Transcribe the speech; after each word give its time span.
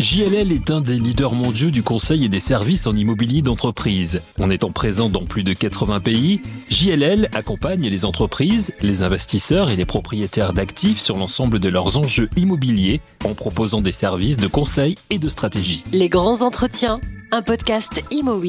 JLL 0.00 0.50
est 0.50 0.70
un 0.70 0.80
des 0.80 0.98
leaders 0.98 1.34
mondiaux 1.34 1.70
du 1.70 1.82
conseil 1.82 2.24
et 2.24 2.28
des 2.28 2.40
services 2.40 2.86
en 2.86 2.96
immobilier 2.96 3.42
d'entreprise. 3.42 4.22
En 4.40 4.48
étant 4.48 4.72
présent 4.72 5.10
dans 5.10 5.24
plus 5.24 5.42
de 5.42 5.52
80 5.52 6.00
pays, 6.00 6.40
JLL 6.70 7.28
accompagne 7.34 7.86
les 7.86 8.04
entreprises, 8.04 8.72
les 8.80 9.02
investisseurs 9.02 9.70
et 9.70 9.76
les 9.76 9.84
propriétaires 9.84 10.52
d'actifs 10.54 11.00
sur 11.00 11.18
l'ensemble 11.18 11.60
de 11.60 11.68
leurs 11.68 11.98
enjeux 11.98 12.30
immobiliers 12.36 13.02
en 13.24 13.34
proposant 13.34 13.82
des 13.82 13.92
services 13.92 14.38
de 14.38 14.46
conseil 14.46 14.96
et 15.10 15.18
de 15.18 15.28
stratégie. 15.28 15.82
Les 15.92 16.08
grands 16.08 16.42
entretiens 16.42 16.98
un 17.32 17.42
podcast 17.42 18.02
Imo. 18.10 18.42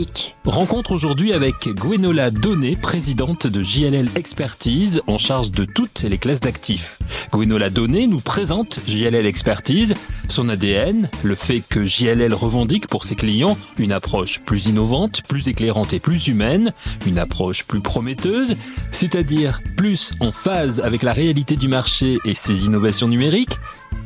Rencontre 0.45 0.91
aujourd'hui 0.91 1.33
avec 1.33 1.67
Gwenola 1.67 2.31
Donné, 2.31 2.75
présidente 2.75 3.45
de 3.45 3.61
JLL 3.61 4.09
Expertise, 4.15 5.01
en 5.07 5.17
charge 5.17 5.51
de 5.51 5.65
toutes 5.65 6.01
les 6.03 6.17
classes 6.17 6.39
d'actifs. 6.39 6.97
Gwenola 7.31 7.69
Donné 7.69 8.07
nous 8.07 8.19
présente 8.19 8.79
JLL 8.87 9.25
Expertise, 9.25 9.93
son 10.29 10.49
ADN, 10.49 11.09
le 11.23 11.35
fait 11.35 11.61
que 11.67 11.85
JLL 11.85 12.33
revendique 12.33 12.87
pour 12.87 13.03
ses 13.03 13.15
clients 13.15 13.57
une 13.77 13.91
approche 13.91 14.39
plus 14.39 14.67
innovante, 14.67 15.21
plus 15.27 15.47
éclairante 15.47 15.93
et 15.93 15.99
plus 15.99 16.27
humaine, 16.27 16.71
une 17.05 17.19
approche 17.19 17.65
plus 17.65 17.81
prometteuse, 17.81 18.55
c'est-à-dire 18.91 19.61
plus 19.77 20.13
en 20.19 20.31
phase 20.31 20.79
avec 20.79 21.03
la 21.03 21.13
réalité 21.13 21.55
du 21.55 21.67
marché 21.67 22.17
et 22.25 22.33
ses 22.33 22.65
innovations 22.65 23.07
numériques, 23.07 23.59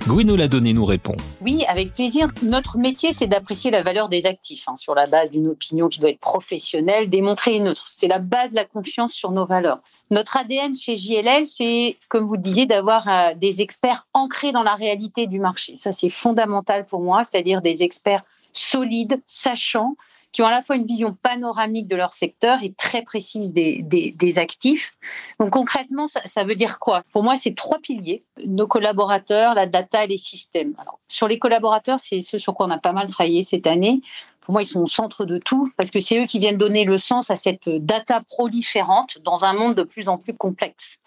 Gweno 0.08 0.36
Ladonné 0.36 0.74
nous 0.74 0.86
répond. 0.86 1.16
Oui, 1.42 1.66
avec 1.68 1.96
plaisir. 1.96 2.28
Notre 2.44 2.78
métier, 2.78 3.12
c'est 3.12 3.26
d'apprécier 3.26 3.72
la 3.72 3.82
valeur 3.82 4.08
des 4.08 4.28
actifs 4.28 4.70
hein, 4.70 4.76
sur 4.76 4.94
la 4.94 5.08
base 5.08 5.32
d'une 5.32 5.48
opinion 5.48 5.90
qui 5.90 6.00
doit 6.00 6.12
être 6.12 6.20
professionnelle, 6.20 7.10
démontrée 7.10 7.56
et 7.56 7.60
neutre. 7.60 7.88
C'est 7.92 8.08
la 8.08 8.20
base 8.20 8.52
de 8.52 8.56
la 8.56 8.66
confiance 8.66 9.14
sur 9.14 9.32
nos 9.32 9.48
valeurs. 9.48 9.80
Notre 10.12 10.38
ADN 10.38 10.76
chez 10.76 10.96
JLL, 10.96 11.48
c'est, 11.48 11.98
comme 12.08 12.28
vous 12.28 12.36
le 12.36 12.42
disiez, 12.42 12.68
d'avoir 12.68 13.08
euh, 13.08 13.34
des 13.34 13.64
experts 13.64 14.06
ancrés 14.14 14.52
dans 14.52 14.62
la 14.62 14.76
réalité 14.76 15.26
du 15.26 15.40
marché. 15.40 15.76
Ça, 15.76 15.92
c'est 15.92 16.12
fondamental 16.12 16.86
pour 16.86 17.02
moi, 17.02 17.24
c'est-à-dire 17.24 17.64
des 17.64 17.82
experts 17.82 18.22
solides, 18.52 19.20
sachants, 19.26 19.96
qui 20.36 20.42
ont 20.42 20.48
à 20.48 20.52
la 20.52 20.62
fois 20.62 20.76
une 20.76 20.86
vision 20.86 21.16
panoramique 21.24 21.88
de 21.88 21.96
leur 21.96 22.12
secteur 22.12 22.62
et 22.62 22.74
très 22.74 23.04
précise 23.04 23.54
des, 23.54 23.82
des, 23.82 24.38
actifs. 24.38 24.98
Donc 25.40 25.52
concrètement, 25.52 26.08
ça, 26.08 26.44
veut 26.44 26.56
dire 26.56 26.78
quoi? 26.78 27.04
Pour 27.14 27.24
moi, 27.24 27.38
c'est 27.38 27.56
trois 27.56 27.80
piliers 27.80 28.22
nos 28.46 28.68
collaborateurs, 28.68 29.54
la 29.54 29.66
data 29.66 30.04
et 30.04 30.08
les 30.08 30.18
systèmes. 30.18 30.74
Sur 31.08 31.30
les 31.30 31.40
collaborateurs, 31.40 32.02
c'est 32.02 32.20
ce 32.20 32.38
sur 32.38 32.54
quoi 32.54 32.66
on 32.66 32.70
a 32.70 32.78
pas 32.78 32.92
mal 32.92 33.08
travaillé 33.08 33.44
cette 33.44 33.66
année. 33.66 34.02
Pour 34.42 34.52
moi, 34.52 34.62
ils 34.62 34.66
sont 34.66 34.82
au 34.82 34.86
centre 34.86 35.24
de 35.24 35.38
tout 35.38 35.72
parce 35.78 35.90
que 35.90 36.02
c'est 36.02 36.22
eux 36.22 36.26
qui 36.26 36.40
viennent 36.40 36.58
donner 36.58 36.84
le 36.84 36.98
sens 36.98 37.32
à 37.32 37.38
cette 37.38 37.70
data 37.70 38.22
proliférante 38.28 39.20
dans 39.24 39.46
un 39.46 39.54
monde 39.54 39.76
de 39.76 39.84
plus 39.84 40.10
en 40.10 40.18
plus 40.18 40.34
complexe. 40.34 40.98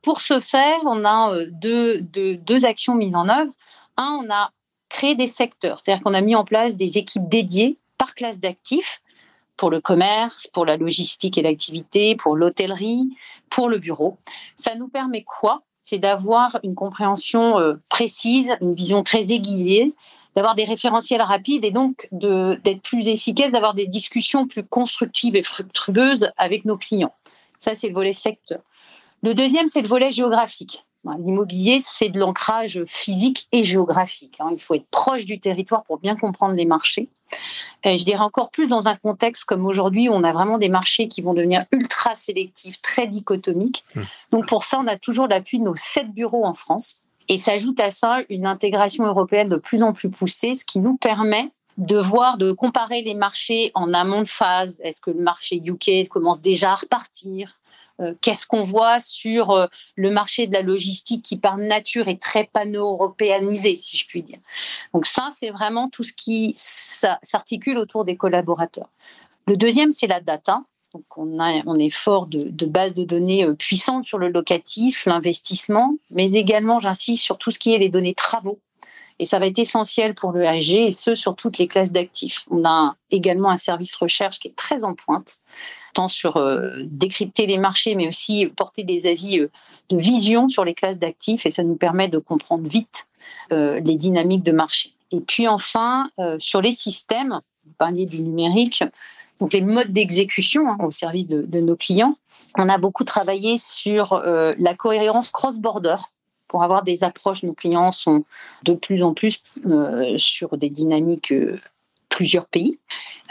Pour 0.00 0.20
ce 0.20 0.38
faire, 0.38 0.78
on 0.84 1.04
a 1.04 1.34
euh, 1.34 1.48
deux, 1.50 2.02
deux, 2.02 2.36
deux 2.36 2.66
actions 2.66 2.94
mises 2.94 3.16
en 3.16 3.28
œuvre. 3.28 3.50
Un, 3.96 4.20
on 4.24 4.32
a 4.32 4.52
créé 4.88 5.16
des 5.16 5.26
secteurs, 5.26 5.80
c'est-à-dire 5.80 6.04
qu'on 6.04 6.14
a 6.14 6.20
mis 6.20 6.36
en 6.36 6.44
place 6.44 6.76
des 6.76 6.98
équipes 6.98 7.28
dédiées 7.28 7.79
par 8.00 8.14
classe 8.14 8.40
d'actifs 8.40 9.02
pour 9.58 9.68
le 9.68 9.78
commerce, 9.78 10.46
pour 10.46 10.64
la 10.64 10.78
logistique 10.78 11.36
et 11.36 11.42
l'activité, 11.42 12.16
pour 12.16 12.34
l'hôtellerie, 12.34 13.10
pour 13.50 13.68
le 13.68 13.76
bureau. 13.76 14.16
Ça 14.56 14.74
nous 14.74 14.88
permet 14.88 15.22
quoi? 15.22 15.62
C'est 15.82 15.98
d'avoir 15.98 16.58
une 16.62 16.74
compréhension 16.74 17.58
euh, 17.58 17.74
précise, 17.90 18.56
une 18.62 18.74
vision 18.74 19.02
très 19.02 19.32
aiguisée, 19.32 19.92
d'avoir 20.34 20.54
des 20.54 20.64
référentiels 20.64 21.20
rapides 21.20 21.66
et 21.66 21.72
donc 21.72 22.08
d'être 22.10 22.80
plus 22.80 23.08
efficace, 23.08 23.52
d'avoir 23.52 23.74
des 23.74 23.86
discussions 23.86 24.46
plus 24.46 24.64
constructives 24.64 25.36
et 25.36 25.42
fructueuses 25.42 26.30
avec 26.38 26.64
nos 26.64 26.78
clients. 26.78 27.14
Ça, 27.58 27.74
c'est 27.74 27.88
le 27.88 27.94
volet 27.94 28.12
secteur. 28.12 28.60
Le 29.22 29.34
deuxième, 29.34 29.68
c'est 29.68 29.82
le 29.82 29.88
volet 29.88 30.10
géographique. 30.10 30.86
L'immobilier, 31.18 31.78
c'est 31.80 32.10
de 32.10 32.18
l'ancrage 32.18 32.84
physique 32.86 33.48
et 33.52 33.62
géographique. 33.62 34.36
Hein. 34.40 34.50
Il 34.52 34.60
faut 34.60 34.74
être 34.74 34.86
proche 34.90 35.24
du 35.24 35.40
territoire 35.40 35.82
pour 35.84 35.98
bien 35.98 36.14
comprendre 36.14 36.54
les 36.54 36.66
marchés. 36.66 37.08
Et 37.84 37.96
je 37.96 38.04
dirais 38.04 38.20
encore 38.20 38.50
plus 38.50 38.68
dans 38.68 38.88
un 38.88 38.96
contexte 38.96 39.44
comme 39.44 39.64
aujourd'hui 39.64 40.08
où 40.08 40.12
on 40.12 40.24
a 40.24 40.32
vraiment 40.32 40.58
des 40.58 40.68
marchés 40.68 41.08
qui 41.08 41.22
vont 41.22 41.32
devenir 41.32 41.60
ultra 41.72 42.14
sélectifs, 42.14 42.82
très 42.82 43.06
dichotomiques. 43.06 43.84
Mmh. 43.94 44.02
Donc 44.32 44.46
pour 44.46 44.62
ça, 44.62 44.78
on 44.78 44.86
a 44.86 44.96
toujours 44.96 45.26
l'appui 45.26 45.58
de 45.58 45.64
nos 45.64 45.74
sept 45.74 46.10
bureaux 46.12 46.44
en 46.44 46.54
France. 46.54 46.96
Et 47.28 47.38
s'ajoute 47.38 47.80
à 47.80 47.90
ça 47.90 48.22
une 48.28 48.44
intégration 48.44 49.06
européenne 49.06 49.48
de 49.48 49.56
plus 49.56 49.82
en 49.82 49.92
plus 49.92 50.10
poussée, 50.10 50.52
ce 50.52 50.64
qui 50.64 50.80
nous 50.80 50.96
permet 50.96 51.50
de 51.78 51.96
voir, 51.96 52.36
de 52.36 52.52
comparer 52.52 53.02
les 53.02 53.14
marchés 53.14 53.70
en 53.74 53.94
amont 53.94 54.22
de 54.22 54.28
phase. 54.28 54.80
Est-ce 54.82 55.00
que 55.00 55.10
le 55.10 55.22
marché 55.22 55.62
UK 55.64 56.08
commence 56.08 56.42
déjà 56.42 56.72
à 56.72 56.74
repartir? 56.74 57.59
Qu'est-ce 58.20 58.46
qu'on 58.46 58.64
voit 58.64 58.98
sur 59.00 59.50
euh, 59.50 59.66
le 59.96 60.10
marché 60.10 60.46
de 60.46 60.52
la 60.52 60.62
logistique 60.62 61.24
qui 61.24 61.38
par 61.38 61.56
nature 61.56 62.08
est 62.08 62.20
très 62.20 62.44
panno-européanisé, 62.44 63.76
si 63.76 63.96
je 63.96 64.06
puis 64.06 64.22
dire. 64.22 64.38
Donc 64.94 65.06
ça, 65.06 65.28
c'est 65.34 65.50
vraiment 65.50 65.88
tout 65.88 66.04
ce 66.04 66.12
qui 66.12 66.52
s'articule 66.54 67.78
autour 67.78 68.04
des 68.04 68.16
collaborateurs. 68.16 68.88
Le 69.46 69.56
deuxième, 69.56 69.92
c'est 69.92 70.06
la 70.06 70.20
data. 70.20 70.62
Donc 70.92 71.04
on, 71.16 71.78
est 71.78 71.90
fort 71.90 72.26
de, 72.26 72.48
de 72.48 72.66
bases 72.66 72.94
de 72.94 73.04
données 73.04 73.44
euh, 73.44 73.54
puissantes 73.54 74.06
sur 74.06 74.18
le 74.18 74.28
locatif, 74.28 75.06
l'investissement, 75.06 75.94
mais 76.10 76.32
également, 76.32 76.80
j'insiste 76.80 77.22
sur 77.22 77.38
tout 77.38 77.52
ce 77.52 77.58
qui 77.58 77.72
est 77.72 77.78
les 77.78 77.90
données 77.90 78.14
travaux. 78.14 78.58
Et 79.20 79.26
ça 79.26 79.38
va 79.38 79.46
être 79.46 79.58
essentiel 79.58 80.14
pour 80.14 80.32
le 80.32 80.48
RG 80.48 80.86
et 80.86 80.90
ce, 80.90 81.14
sur 81.14 81.36
toutes 81.36 81.58
les 81.58 81.68
classes 81.68 81.92
d'actifs. 81.92 82.46
On 82.50 82.64
a 82.64 82.96
également 83.10 83.50
un 83.50 83.58
service 83.58 83.94
recherche 83.94 84.40
qui 84.40 84.48
est 84.48 84.56
très 84.56 84.82
en 84.82 84.94
pointe 84.94 85.36
tant 85.94 86.08
sur 86.08 86.36
euh, 86.36 86.82
décrypter 86.84 87.46
les 87.46 87.58
marchés, 87.58 87.94
mais 87.94 88.08
aussi 88.08 88.46
porter 88.46 88.84
des 88.84 89.06
avis 89.06 89.40
euh, 89.40 89.50
de 89.88 89.96
vision 89.96 90.48
sur 90.48 90.64
les 90.64 90.74
classes 90.74 90.98
d'actifs, 90.98 91.46
et 91.46 91.50
ça 91.50 91.62
nous 91.62 91.76
permet 91.76 92.08
de 92.08 92.18
comprendre 92.18 92.68
vite 92.68 93.08
euh, 93.52 93.80
les 93.80 93.96
dynamiques 93.96 94.42
de 94.42 94.52
marché. 94.52 94.92
Et 95.12 95.20
puis 95.20 95.48
enfin, 95.48 96.08
sur 96.38 96.60
les 96.60 96.70
systèmes, 96.70 97.40
vous 97.66 97.72
parliez 97.78 98.06
du 98.06 98.20
numérique, 98.20 98.84
donc 99.40 99.52
les 99.52 99.60
modes 99.60 99.92
d'exécution 99.92 100.70
hein, 100.70 100.76
au 100.78 100.92
service 100.92 101.26
de, 101.26 101.42
de, 101.42 101.58
nos 101.58 101.74
clients, 101.74 102.16
on 102.56 102.68
a 102.68 102.78
beaucoup 102.78 103.02
travaillé 103.02 103.58
sur 103.58 104.22
la 104.24 104.74
cohérence 104.76 105.30
cross-border 105.30 105.96
pour 106.46 106.62
avoir 106.62 106.84
des 106.84 107.02
approches. 107.02 107.42
Nos 107.42 107.54
clients 107.54 107.90
sont 107.90 108.24
de 108.62 108.74
plus 108.74 109.02
en 109.02 109.14
plus 109.14 109.42
sur 110.16 110.56
des 110.56 110.70
dynamiques 110.70 111.34
plusieurs 112.20 112.44
pays. 112.44 112.78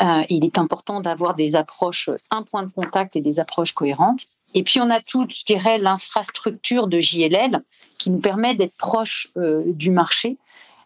Euh, 0.01 0.23
il 0.29 0.43
est 0.43 0.57
important 0.57 0.99
d'avoir 0.99 1.35
des 1.35 1.55
approches, 1.55 2.09
un 2.31 2.41
point 2.41 2.63
de 2.63 2.71
contact 2.71 3.15
et 3.15 3.21
des 3.21 3.39
approches 3.39 3.73
cohérentes. 3.73 4.23
Et 4.55 4.63
puis 4.63 4.81
on 4.81 4.89
a 4.89 4.99
tout, 4.99 5.27
je 5.29 5.43
dirais, 5.45 5.77
l'infrastructure 5.77 6.87
de 6.87 6.99
JLL 6.99 7.61
qui 7.99 8.09
nous 8.09 8.17
permet 8.17 8.55
d'être 8.55 8.75
proche 8.77 9.27
euh, 9.37 9.61
du 9.67 9.91
marché, 9.91 10.39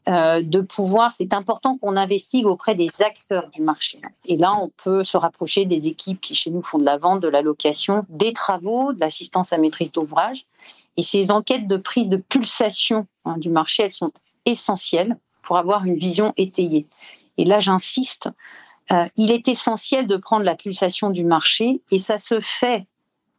euh, 0.10 0.42
de 0.42 0.60
pouvoir. 0.60 1.12
C'est 1.12 1.34
important 1.34 1.78
qu'on 1.78 1.96
investigue 1.96 2.46
auprès 2.46 2.76
des 2.76 2.90
acteurs 3.00 3.48
du 3.54 3.62
marché. 3.62 4.02
Et 4.26 4.36
là, 4.36 4.52
on 4.60 4.70
peut 4.84 5.02
se 5.02 5.16
rapprocher 5.16 5.64
des 5.64 5.88
équipes 5.88 6.20
qui 6.20 6.36
chez 6.36 6.52
nous 6.52 6.62
font 6.62 6.78
de 6.78 6.84
la 6.84 6.98
vente, 6.98 7.22
de 7.22 7.30
la 7.30 7.42
location, 7.42 8.06
des 8.10 8.34
travaux, 8.34 8.92
de 8.92 9.00
l'assistance 9.00 9.54
à 9.54 9.58
maîtrise 9.58 9.94
d'ouvrage. 9.94 10.46
Et 10.98 11.04
ces 11.04 11.32
enquêtes 11.32 11.70
de 11.70 11.78
prise 11.78 12.10
de 12.10 12.18
pulsation 12.18 13.08
hein, 13.24 13.38
du 13.38 13.50
marché, 13.50 13.84
elles 13.84 13.94
sont 13.94 14.12
essentielles 14.46 15.16
pour 15.42 15.58
avoir 15.58 15.86
une 15.86 15.96
vision 15.96 16.34
étayée 16.36 16.86
et 17.38 17.46
là 17.46 17.60
j'insiste, 17.60 18.30
euh, 18.92 19.08
il 19.16 19.32
est 19.32 19.48
essentiel 19.48 20.08
de 20.08 20.18
prendre 20.18 20.44
la 20.44 20.56
pulsation 20.56 21.10
du 21.10 21.24
marché 21.24 21.82
et 21.92 21.98
ça 21.98 22.18
se 22.18 22.40
fait 22.40 22.86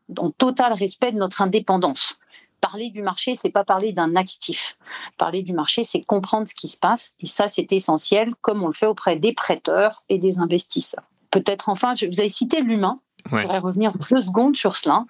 dans 0.09 0.31
total 0.31 0.73
respect 0.73 1.13
de 1.13 1.19
notre 1.19 1.43
indépendance. 1.43 2.19
Parler 2.61 2.89
du 2.89 3.03
marché, 3.03 3.35
c'est 3.35 3.51
pas 3.51 3.65
parler 3.65 3.93
d'un 3.93 4.17
actif. 4.17 4.79
Parler 5.19 5.43
du 5.43 5.53
marché, 5.53 5.85
c'est 5.85 6.01
comprendre 6.01 6.49
ce 6.49 6.55
qui 6.55 6.69
se 6.69 6.79
passe 6.79 7.15
et 7.21 7.27
ça 7.27 7.47
c'est 7.47 7.73
essentiel 7.73 8.31
comme 8.41 8.63
on 8.63 8.69
le 8.69 8.73
fait 8.73 8.87
auprès 8.87 9.17
des 9.17 9.35
prêteurs 9.35 10.03
et 10.09 10.19
des 10.19 10.39
investisseurs. 10.39 11.05
Peut-être 11.31 11.69
enfin, 11.69 11.95
je 11.95 12.07
vous 12.07 12.21
avez 12.21 12.31
cité 12.31 12.61
l'humain. 12.61 12.99
Je 13.27 13.37
voudrais 13.37 13.59
revenir 13.59 13.93
deux 14.11 14.21
secondes 14.21 14.55
sur 14.55 14.77
cela. 14.77 15.07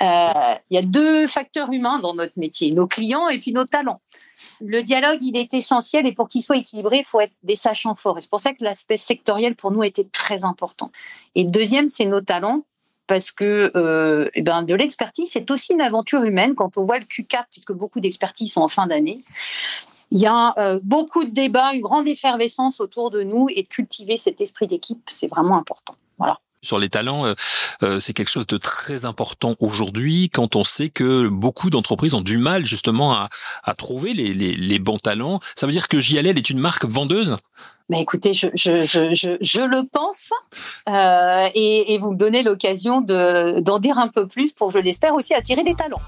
Euh, 0.00 0.54
il 0.70 0.74
y 0.74 0.78
a 0.78 0.82
deux 0.82 1.26
facteurs 1.26 1.72
humains 1.72 1.98
dans 1.98 2.14
notre 2.14 2.38
métier, 2.38 2.70
nos 2.70 2.86
clients 2.86 3.28
et 3.28 3.38
puis 3.38 3.52
nos 3.52 3.64
talents 3.64 4.00
le 4.60 4.82
dialogue, 4.82 5.18
il 5.22 5.36
est 5.36 5.54
essentiel 5.54 6.06
et 6.06 6.12
pour 6.12 6.28
qu'il 6.28 6.42
soit 6.42 6.56
équilibré, 6.56 6.98
il 6.98 7.04
faut 7.04 7.20
être 7.20 7.32
des 7.42 7.56
sachants 7.56 7.94
forts. 7.94 8.18
c'est 8.20 8.30
pour 8.30 8.40
ça 8.40 8.52
que 8.52 8.64
l'aspect 8.64 8.96
sectoriel 8.96 9.54
pour 9.54 9.70
nous 9.70 9.82
était 9.82 10.06
très 10.10 10.44
important. 10.44 10.90
Et 11.34 11.44
deuxième, 11.44 11.88
c'est 11.88 12.06
nos 12.06 12.20
talents 12.20 12.64
parce 13.06 13.30
que 13.30 13.70
euh, 13.76 14.28
eh 14.34 14.42
ben, 14.42 14.62
de 14.62 14.74
l'expertise, 14.74 15.30
c'est 15.32 15.50
aussi 15.50 15.72
une 15.72 15.80
aventure 15.80 16.22
humaine. 16.24 16.54
Quand 16.54 16.76
on 16.76 16.82
voit 16.82 16.98
le 16.98 17.04
Q4, 17.04 17.44
puisque 17.50 17.72
beaucoup 17.72 18.00
d'expertises 18.00 18.52
sont 18.52 18.62
en 18.62 18.68
fin 18.68 18.86
d'année, 18.86 19.22
il 20.10 20.18
y 20.18 20.26
a 20.26 20.54
euh, 20.58 20.80
beaucoup 20.82 21.24
de 21.24 21.30
débats, 21.30 21.72
une 21.74 21.80
grande 21.80 22.08
effervescence 22.08 22.80
autour 22.80 23.10
de 23.10 23.22
nous 23.22 23.46
et 23.54 23.62
de 23.62 23.68
cultiver 23.68 24.16
cet 24.16 24.40
esprit 24.40 24.66
d'équipe, 24.66 25.02
c'est 25.08 25.28
vraiment 25.28 25.56
important. 25.56 25.94
Voilà 26.18 26.38
sur 26.66 26.78
les 26.78 26.88
talents, 26.88 27.24
euh, 27.24 27.34
euh, 27.82 28.00
c'est 28.00 28.12
quelque 28.12 28.30
chose 28.30 28.46
de 28.46 28.58
très 28.58 29.04
important 29.04 29.54
aujourd'hui 29.60 30.28
quand 30.30 30.56
on 30.56 30.64
sait 30.64 30.88
que 30.88 31.28
beaucoup 31.28 31.70
d'entreprises 31.70 32.14
ont 32.14 32.20
du 32.20 32.38
mal 32.38 32.64
justement 32.64 33.12
à, 33.14 33.28
trouver 33.74 34.12
les, 34.12 34.78
bons 34.78 34.98
talents. 34.98 35.40
Ça 35.54 35.66
veut 35.66 35.72
dire 35.72 35.88
que 35.88 36.00
JLL 36.00 36.36
est 36.36 36.50
une 36.50 36.58
marque 36.58 36.84
vendeuse? 36.84 37.36
Mais 37.88 38.00
écoutez, 38.00 38.32
je, 38.32 38.48
le 38.50 39.88
pense 39.88 40.30
euh, 40.88 41.48
et, 41.54 41.94
et, 41.94 41.98
vous 41.98 42.10
me 42.10 42.16
donnez 42.16 42.42
l'occasion 42.42 43.00
d'en 43.00 43.78
dire 43.78 43.98
un 43.98 44.08
peu 44.08 44.26
plus 44.26 44.52
pour, 44.52 44.70
je 44.70 44.78
l'espère, 44.78 45.14
aussi 45.14 45.34
attirer 45.34 45.62
des 45.62 45.74
talents. 45.74 46.02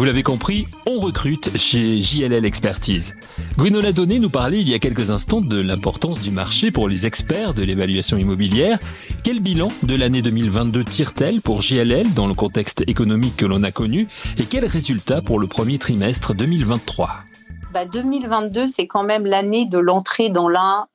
Vous 0.00 0.06
l'avez 0.06 0.22
compris, 0.22 0.66
on 0.86 0.98
recrute 0.98 1.58
chez 1.58 2.00
JLL 2.00 2.46
Expertise. 2.46 3.14
Gwenola 3.58 3.92
Donné 3.92 4.18
nous 4.18 4.30
parlait 4.30 4.62
il 4.62 4.66
y 4.70 4.72
a 4.72 4.78
quelques 4.78 5.10
instants 5.10 5.42
de 5.42 5.60
l'importance 5.60 6.22
du 6.22 6.30
marché 6.30 6.70
pour 6.70 6.88
les 6.88 7.04
experts 7.04 7.52
de 7.52 7.62
l'évaluation 7.62 8.16
immobilière. 8.16 8.78
Quel 9.24 9.40
bilan 9.40 9.68
de 9.82 9.94
l'année 9.94 10.22
2022 10.22 10.84
tire-t-elle 10.84 11.42
pour 11.42 11.60
JLL 11.60 12.14
dans 12.14 12.28
le 12.28 12.32
contexte 12.32 12.82
économique 12.88 13.36
que 13.36 13.44
l'on 13.44 13.62
a 13.62 13.72
connu 13.72 14.08
et 14.38 14.44
quels 14.44 14.64
résultats 14.64 15.20
pour 15.20 15.38
le 15.38 15.46
premier 15.46 15.76
trimestre 15.76 16.34
2023 16.34 17.10
bah 17.72 17.84
2022, 17.84 18.66
c'est 18.66 18.88
quand 18.88 19.04
même 19.04 19.26
l'année 19.26 19.64
de 19.64 19.78
l'entrée 19.78 20.28
dans 20.28 20.48
la 20.48 20.86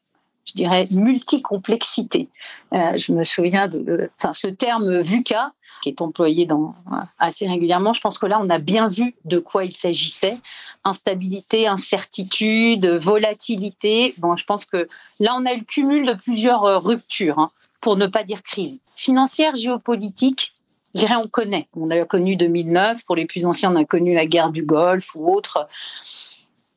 je 0.46 0.54
dirais, 0.54 0.88
multicomplexité. 0.92 2.30
Euh, 2.74 2.98
je 2.98 3.12
me 3.12 3.24
souviens 3.24 3.68
de 3.68 4.10
ce 4.32 4.48
terme 4.48 5.02
VUCA, 5.02 5.52
qui 5.82 5.90
est 5.90 6.02
employé 6.02 6.46
dans, 6.46 6.74
assez 7.20 7.48
régulièrement. 7.48 7.94
Je 7.94 8.02
pense 8.02 8.18
que 8.18 8.26
là, 8.26 8.40
on 8.42 8.50
a 8.50 8.60
bien 8.60 8.88
vu 8.88 9.16
de 9.26 9.40
quoi 9.40 9.66
il 9.66 9.72
s'agissait. 9.72 10.38
Instabilité, 10.84 11.68
incertitude, 11.68 12.88
volatilité. 12.88 14.16
Bon, 14.18 14.36
je 14.36 14.46
pense 14.46 14.66
que 14.66 14.88
là, 15.20 15.36
on 15.38 15.46
a 15.46 15.54
le 15.54 15.64
cumul 15.64 16.06
de 16.06 16.14
plusieurs 16.14 16.64
euh, 16.64 16.80
ruptures, 16.80 17.40
hein, 17.40 17.52
pour 17.82 17.98
ne 17.98 18.08
pas 18.08 18.24
dire 18.24 18.42
crise. 18.44 18.82
Financière, 18.96 19.56
géopolitique, 19.56 20.54
je 20.96 21.02
dirais, 21.02 21.16
on 21.16 21.28
connaît. 21.28 21.68
On 21.76 21.92
a 21.92 22.06
connu 22.06 22.36
2009. 22.36 23.04
Pour 23.04 23.16
les 23.16 23.26
plus 23.26 23.46
anciens, 23.46 23.72
on 23.72 23.76
a 23.76 23.86
connu 23.86 24.14
la 24.14 24.26
guerre 24.26 24.52
du 24.52 24.64
Golfe 24.64 25.14
ou 25.16 25.32
autre. 25.32 25.68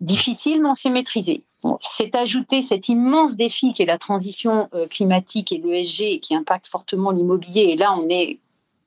Difficile, 0.00 0.60
mais 0.62 0.68
on 0.68 0.74
c'est 1.80 2.14
ajouté 2.14 2.62
cet 2.62 2.88
immense 2.88 3.36
défi 3.36 3.72
qui 3.72 3.82
est 3.82 3.86
la 3.86 3.98
transition 3.98 4.68
euh, 4.74 4.86
climatique 4.86 5.52
et 5.52 5.58
l'ESG 5.58 6.20
qui 6.20 6.34
impacte 6.34 6.66
fortement 6.66 7.10
l'immobilier. 7.10 7.70
Et 7.70 7.76
là, 7.76 7.92
on 7.96 8.08
est 8.08 8.38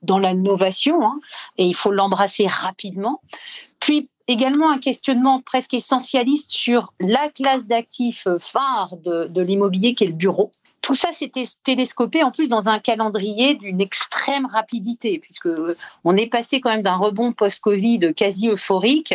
dans 0.01 0.17
l'innovation 0.17 1.03
hein, 1.05 1.19
et 1.57 1.65
il 1.65 1.75
faut 1.75 1.91
l'embrasser 1.91 2.47
rapidement. 2.47 3.21
Puis 3.79 4.09
également 4.27 4.71
un 4.71 4.77
questionnement 4.77 5.41
presque 5.41 5.73
essentialiste 5.73 6.51
sur 6.51 6.93
la 6.99 7.29
classe 7.29 7.65
d'actifs 7.65 8.27
phare 8.39 8.95
de, 8.97 9.41
l'immobilier 9.41 9.93
qui 9.93 10.05
est 10.05 10.07
le 10.07 10.13
bureau. 10.13 10.51
Tout 10.81 10.95
ça 10.95 11.11
s'était 11.11 11.43
télescopé 11.63 12.23
en 12.23 12.31
plus 12.31 12.47
dans 12.47 12.67
un 12.67 12.79
calendrier 12.79 13.53
d'une 13.55 13.81
extrême 13.81 14.47
rapidité, 14.47 15.19
puisque 15.19 15.49
on 16.03 16.17
est 16.17 16.25
passé 16.25 16.59
quand 16.59 16.71
même 16.71 16.81
d'un 16.81 16.95
rebond 16.95 17.33
post-Covid 17.33 18.13
quasi 18.15 18.49
euphorique 18.49 19.13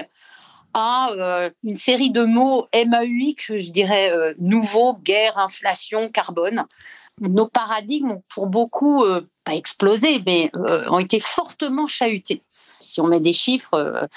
euh, 0.76 1.50
une 1.64 1.74
série 1.74 2.10
de 2.10 2.24
mots 2.24 2.66
MAUX, 2.74 3.58
je 3.58 3.70
dirais 3.70 4.12
euh, 4.12 4.34
nouveau, 4.38 4.94
guerre, 4.94 5.38
inflation, 5.38 6.08
carbone. 6.10 6.64
Nos 7.20 7.46
paradigmes 7.46 8.12
ont 8.12 8.22
pour 8.28 8.46
beaucoup, 8.46 9.04
euh, 9.04 9.22
pas 9.44 9.54
explosé, 9.54 10.22
mais 10.26 10.50
ont 10.88 10.98
été 10.98 11.20
fortement 11.20 11.86
chahutés. 11.86 12.42
Si 12.80 13.00
on 13.00 13.06
met 13.06 13.20
des 13.20 13.32
chiffres, 13.32 14.08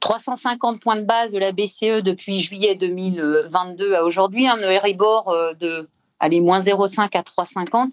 350 0.00 0.80
points 0.80 0.96
de 0.96 1.04
base 1.04 1.32
de 1.32 1.38
la 1.38 1.52
BCE 1.52 2.02
depuis 2.02 2.40
juillet 2.40 2.76
2022 2.76 3.94
à 3.94 4.04
aujourd'hui, 4.04 4.48
un 4.48 4.56
Euribor 4.56 5.34
de 5.60 5.88
allez, 6.18 6.40
moins 6.40 6.60
0,5 6.60 7.14
à 7.14 7.22
3,50, 7.22 7.90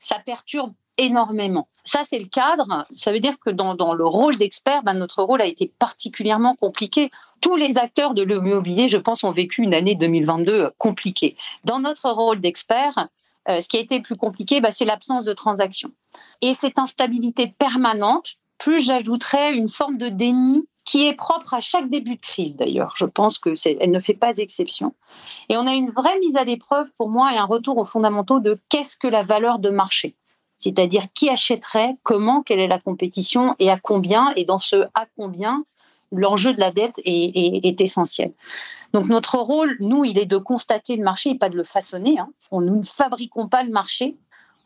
ça 0.00 0.18
perturbe 0.18 0.72
énormément. 1.00 1.68
Ça, 1.84 2.02
c'est 2.06 2.18
le 2.18 2.26
cadre. 2.26 2.86
Ça 2.90 3.12
veut 3.12 3.20
dire 3.20 3.38
que 3.38 3.50
dans, 3.50 3.94
le 3.94 4.06
rôle 4.06 4.36
d'expert, 4.36 4.82
ben, 4.82 4.94
notre 4.94 5.22
rôle 5.22 5.42
a 5.42 5.46
été 5.46 5.72
particulièrement 5.78 6.54
compliqué. 6.54 7.10
Tous 7.40 7.56
les 7.56 7.78
acteurs 7.78 8.14
de 8.14 8.22
l'immobilier, 8.22 8.88
je 8.88 8.98
pense, 8.98 9.24
ont 9.24 9.32
vécu 9.32 9.62
une 9.62 9.74
année 9.74 9.94
2022 9.94 10.70
compliquée. 10.78 11.36
Dans 11.64 11.80
notre 11.80 12.10
rôle 12.10 12.40
d'expert, 12.40 13.08
euh, 13.48 13.60
ce 13.60 13.68
qui 13.68 13.78
a 13.78 13.80
été 13.80 13.96
le 13.96 14.02
plus 14.02 14.16
compliqué, 14.16 14.60
ben, 14.60 14.70
c'est 14.70 14.84
l'absence 14.84 15.24
de 15.24 15.32
transactions. 15.32 15.90
Et 16.42 16.54
cette 16.54 16.78
instabilité 16.78 17.46
permanente, 17.58 18.34
plus 18.58 18.84
j'ajouterais 18.84 19.54
une 19.54 19.68
forme 19.68 19.96
de 19.96 20.08
déni 20.08 20.66
qui 20.84 21.06
est 21.06 21.14
propre 21.14 21.54
à 21.54 21.60
chaque 21.60 21.88
début 21.88 22.16
de 22.16 22.20
crise 22.20 22.56
d'ailleurs. 22.56 22.94
Je 22.96 23.04
pense 23.04 23.38
que 23.38 23.50
elle 23.80 23.90
ne 23.90 24.00
fait 24.00 24.14
pas 24.14 24.36
exception. 24.36 24.94
Et 25.48 25.56
on 25.56 25.66
a 25.66 25.74
une 25.74 25.90
vraie 25.90 26.18
mise 26.18 26.36
à 26.36 26.44
l'épreuve 26.44 26.88
pour 26.98 27.08
moi 27.08 27.32
et 27.32 27.36
un 27.36 27.44
retour 27.44 27.78
aux 27.78 27.84
fondamentaux 27.84 28.40
de 28.40 28.58
qu'est-ce 28.68 28.96
que 28.96 29.06
la 29.06 29.22
valeur 29.22 29.58
de 29.58 29.70
marché 29.70 30.16
c'est-à-dire 30.60 31.06
qui 31.14 31.30
achèterait, 31.30 31.96
comment, 32.02 32.42
quelle 32.42 32.60
est 32.60 32.68
la 32.68 32.78
compétition 32.78 33.56
et 33.58 33.70
à 33.70 33.78
combien. 33.78 34.32
Et 34.36 34.44
dans 34.44 34.58
ce 34.58 34.84
à 34.92 35.06
combien, 35.16 35.64
l'enjeu 36.12 36.52
de 36.52 36.60
la 36.60 36.70
dette 36.70 37.00
est, 37.04 37.80
essentiel. 37.80 38.32
Donc 38.92 39.08
notre 39.08 39.38
rôle, 39.38 39.74
nous, 39.80 40.04
il 40.04 40.18
est 40.18 40.26
de 40.26 40.36
constater 40.36 40.96
le 40.96 41.02
marché 41.02 41.30
et 41.30 41.34
pas 41.34 41.48
de 41.48 41.56
le 41.56 41.64
façonner. 41.64 42.18
Hein. 42.18 42.28
On, 42.50 42.60
nous 42.60 42.76
ne 42.76 42.84
fabriquons 42.84 43.48
pas 43.48 43.64
le 43.64 43.70
marché. 43.70 44.16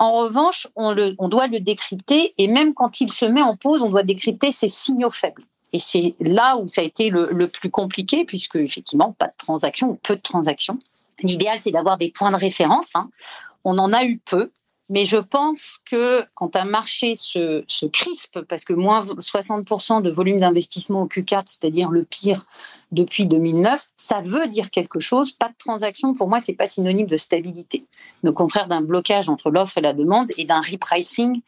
En 0.01 0.11
revanche, 0.13 0.67
on, 0.75 0.95
doit 1.29 1.47
le 1.47 1.61
décrypter 1.61 2.35
et 2.39 2.49
même 2.49 2.75
quand 2.75 3.01
il 3.01 3.13
se 3.13 3.25
met 3.25 3.43
en 3.43 3.57
pause, 3.57 3.83
on 3.83 3.91
doit 3.91 4.03
décrypter 4.03 4.51
ses 4.51 4.69
signaux 4.69 5.11
faibles. 5.11 5.45
Et 5.73 5.79
c'est 5.79 6.17
là 6.19 6.57
où 6.57 6.67
ça 6.67 6.81
a 6.81 6.85
été 6.85 7.09
le, 7.09 7.47
plus 7.47 7.71
compliqué, 7.71 8.25
puisque 8.25 8.57
effectivement, 8.57 9.13
pas 9.13 9.29
de 9.29 9.35
transactions 9.39 9.97
peu 10.03 10.17
de 10.17 10.21
transactions. 10.21 10.79
L'idéal, 11.23 11.61
c'est 11.61 11.71
d'avoir 11.71 11.99
des 11.99 12.11
points 12.11 12.33
de 12.33 12.37
référence. 12.37 12.97
Hein. 12.97 13.11
On 13.63 13.79
en 13.79 13.93
a 13.93 14.05
eu 14.05 14.19
peu. 14.19 14.51
Mais 14.91 15.07
je 15.07 15.17
pense 15.17 15.79
que 15.91 16.25
quand 16.35 16.57
un 16.57 16.67
marché 16.67 17.15
se, 17.17 17.65
se 17.67 17.87
crispe, 17.87 18.41
parce 18.43 18.65
que 18.65 18.75
moins 18.75 19.01
60% 19.01 20.03
de 20.03 20.11
volume 20.11 20.41
d'investissement 20.41 21.03
au 21.03 21.07
Q4, 21.07 21.43
c'est-à-dire 21.47 21.91
le 21.91 22.05
pire 22.05 22.45
depuis 22.93 23.27
2009, 23.27 23.87
ça 23.97 24.21
veut 24.21 24.47
dire 24.47 24.71
quelque 24.71 25.01
chose. 25.01 25.33
Pas 25.33 25.49
de 25.49 25.55
transaction, 25.59 26.15
pour 26.15 26.29
moi, 26.29 26.39
c'est 26.39 26.53
pas 26.53 26.67
synonyme 26.67 27.07
de 27.07 27.17
stabilité. 27.17 27.87
Mais 28.23 28.31
au 28.31 28.35
contraire 28.35 28.69
d'un 28.69 28.83
blocage 28.83 29.29
entre 29.31 29.51
l'offre 29.51 29.79
et 29.79 29.81
la 29.81 29.95
demande 29.95 30.31
et 30.37 30.45
d'un 30.45 30.61
repricing 30.61 31.41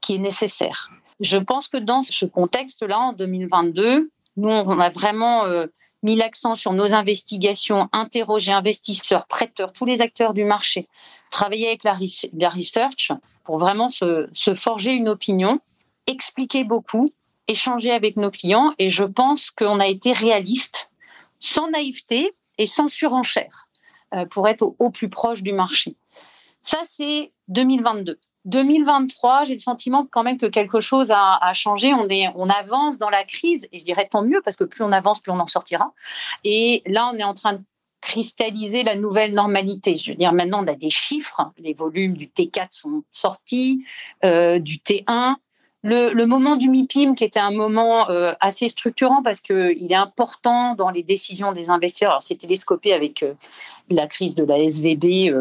qui 0.00 0.14
est 0.14 0.18
nécessaire. 0.18 0.90
Je 1.20 1.38
pense 1.38 1.68
que 1.68 1.76
dans 1.76 2.02
ce 2.02 2.24
contexte-là, 2.24 2.98
en 2.98 3.12
2022, 3.12 4.10
nous, 4.36 4.48
on 4.48 4.80
a 4.80 4.88
vraiment 4.88 5.44
euh, 5.44 5.66
mis 6.02 6.16
l'accent 6.16 6.54
sur 6.54 6.72
nos 6.72 6.94
investigations, 6.94 7.88
interroger 7.92 8.52
investisseurs, 8.52 9.26
prêteurs, 9.26 9.72
tous 9.72 9.84
les 9.84 10.02
acteurs 10.02 10.34
du 10.34 10.44
marché, 10.44 10.88
travailler 11.30 11.68
avec 11.68 11.84
la, 11.84 11.94
research 12.48 13.12
pour 13.44 13.58
vraiment 13.58 13.88
se, 13.88 14.28
forger 14.54 14.92
une 14.92 15.08
opinion, 15.08 15.60
expliquer 16.06 16.64
beaucoup, 16.64 17.10
échanger 17.48 17.90
avec 17.90 18.16
nos 18.16 18.30
clients. 18.30 18.72
Et 18.78 18.90
je 18.90 19.04
pense 19.04 19.50
qu'on 19.50 19.80
a 19.80 19.86
été 19.86 20.12
réaliste, 20.12 20.90
sans 21.40 21.70
naïveté 21.70 22.30
et 22.58 22.66
sans 22.66 22.88
surenchère, 22.88 23.68
euh, 24.14 24.26
pour 24.26 24.48
être 24.48 24.74
au 24.78 24.90
plus 24.90 25.08
proche 25.08 25.42
du 25.42 25.52
marché. 25.52 25.96
Ça, 26.62 26.78
c'est 26.86 27.32
2022. 27.48 28.18
2023, 28.44 29.44
j'ai 29.44 29.54
le 29.54 29.60
sentiment 29.60 30.06
quand 30.10 30.24
même 30.24 30.38
que 30.38 30.46
quelque 30.46 30.80
chose 30.80 31.12
a, 31.12 31.52
changé. 31.52 31.94
On, 31.94 32.08
est, 32.08 32.28
on 32.34 32.48
avance 32.48 32.98
dans 32.98 33.10
la 33.10 33.24
crise, 33.24 33.68
et 33.72 33.78
je 33.78 33.84
dirais 33.84 34.08
tant 34.10 34.24
mieux, 34.24 34.40
parce 34.44 34.56
que 34.56 34.64
plus 34.64 34.82
on 34.82 34.92
avance, 34.92 35.20
plus 35.20 35.32
on 35.32 35.38
en 35.38 35.46
sortira. 35.46 35.92
Et 36.44 36.82
là, 36.86 37.10
on 37.12 37.16
est 37.16 37.24
en 37.24 37.34
train 37.34 37.54
de 37.54 37.62
cristalliser 38.00 38.82
la 38.82 38.96
nouvelle 38.96 39.32
normalité. 39.32 39.96
Je 39.96 40.10
veux 40.10 40.16
dire, 40.16 40.32
maintenant, 40.32 40.64
on 40.64 40.66
a 40.66 40.74
des 40.74 40.90
chiffres. 40.90 41.52
Les 41.58 41.72
volumes 41.72 42.14
du 42.14 42.26
T4 42.26 42.66
sont 42.70 43.04
sortis, 43.12 43.84
euh, 44.24 44.58
du 44.58 44.78
T1. 44.78 45.36
Le, 45.84 46.24
moment 46.26 46.56
du 46.56 46.68
MIPIM, 46.68 47.14
qui 47.16 47.24
était 47.24 47.40
un 47.40 47.50
moment 47.50 48.08
euh, 48.10 48.32
assez 48.40 48.68
structurant 48.68 49.20
parce 49.22 49.40
qu'il 49.40 49.86
est 49.90 49.94
important 49.94 50.74
dans 50.74 50.90
les 50.90 51.02
décisions 51.02 51.52
des 51.52 51.70
investisseurs. 51.70 52.10
Alors, 52.10 52.22
c'est 52.22 52.36
télescopé 52.36 52.92
avec 52.92 53.22
euh, 53.22 53.34
la 53.88 54.06
crise 54.06 54.34
de 54.34 54.44
la 54.44 54.58
SVB, 54.58 55.32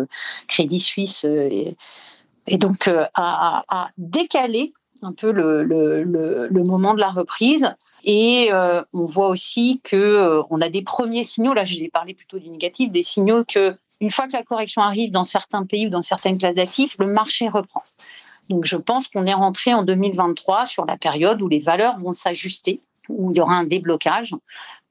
Crédit 0.48 0.79
Suisse. 0.79 1.25
Et 2.51 2.58
donc 2.58 2.89
euh, 2.89 3.05
à, 3.15 3.89
décaler 3.98 4.74
un 5.01 5.13
peu 5.13 5.31
le, 5.31 6.50
moment 6.51 6.93
de 6.93 7.00
la 7.00 7.10
reprise. 7.10 7.74
Et 8.03 8.50
euh, 8.51 8.81
on 8.93 9.05
voit 9.05 9.29
aussi 9.29 9.79
que 9.84 9.96
euh, 9.96 10.41
on 10.50 10.60
a 10.60 10.70
des 10.70 10.81
premiers 10.81 11.24
signaux. 11.24 11.53
Là, 11.53 11.63
je 11.63 11.79
vais 11.79 11.88
parler 11.88 12.13
plutôt 12.13 12.39
du 12.39 12.50
négatif, 12.50 12.91
des 12.91 13.03
signaux 13.03 13.43
que 13.46 13.75
une 14.00 14.10
fois 14.10 14.27
que 14.27 14.34
la 14.34 14.43
correction 14.43 14.81
arrive 14.81 15.12
dans 15.12 15.24
certains 15.24 15.63
pays 15.65 15.86
ou 15.86 15.89
dans 15.89 16.01
certaines 16.01 16.39
classes 16.39 16.55
d'actifs, 16.55 16.98
le 16.98 17.05
marché 17.05 17.48
reprend. 17.48 17.84
Donc, 18.50 18.65
je 18.65 18.75
pense 18.75 19.08
qu'on 19.08 19.27
est 19.27 19.34
rentré 19.34 19.74
en 19.74 19.84
2023 19.84 20.65
sur 20.65 20.86
la 20.86 20.98
période 20.98 21.41
où 21.43 21.48
les 21.48 21.60
valeurs 21.60 22.00
vont 22.00 22.12
s'ajuster, 22.12 22.81
où 23.08 23.31
il 23.31 23.38
y 23.38 23.41
aura 23.41 23.53
un 23.53 23.63
déblocage 23.65 24.34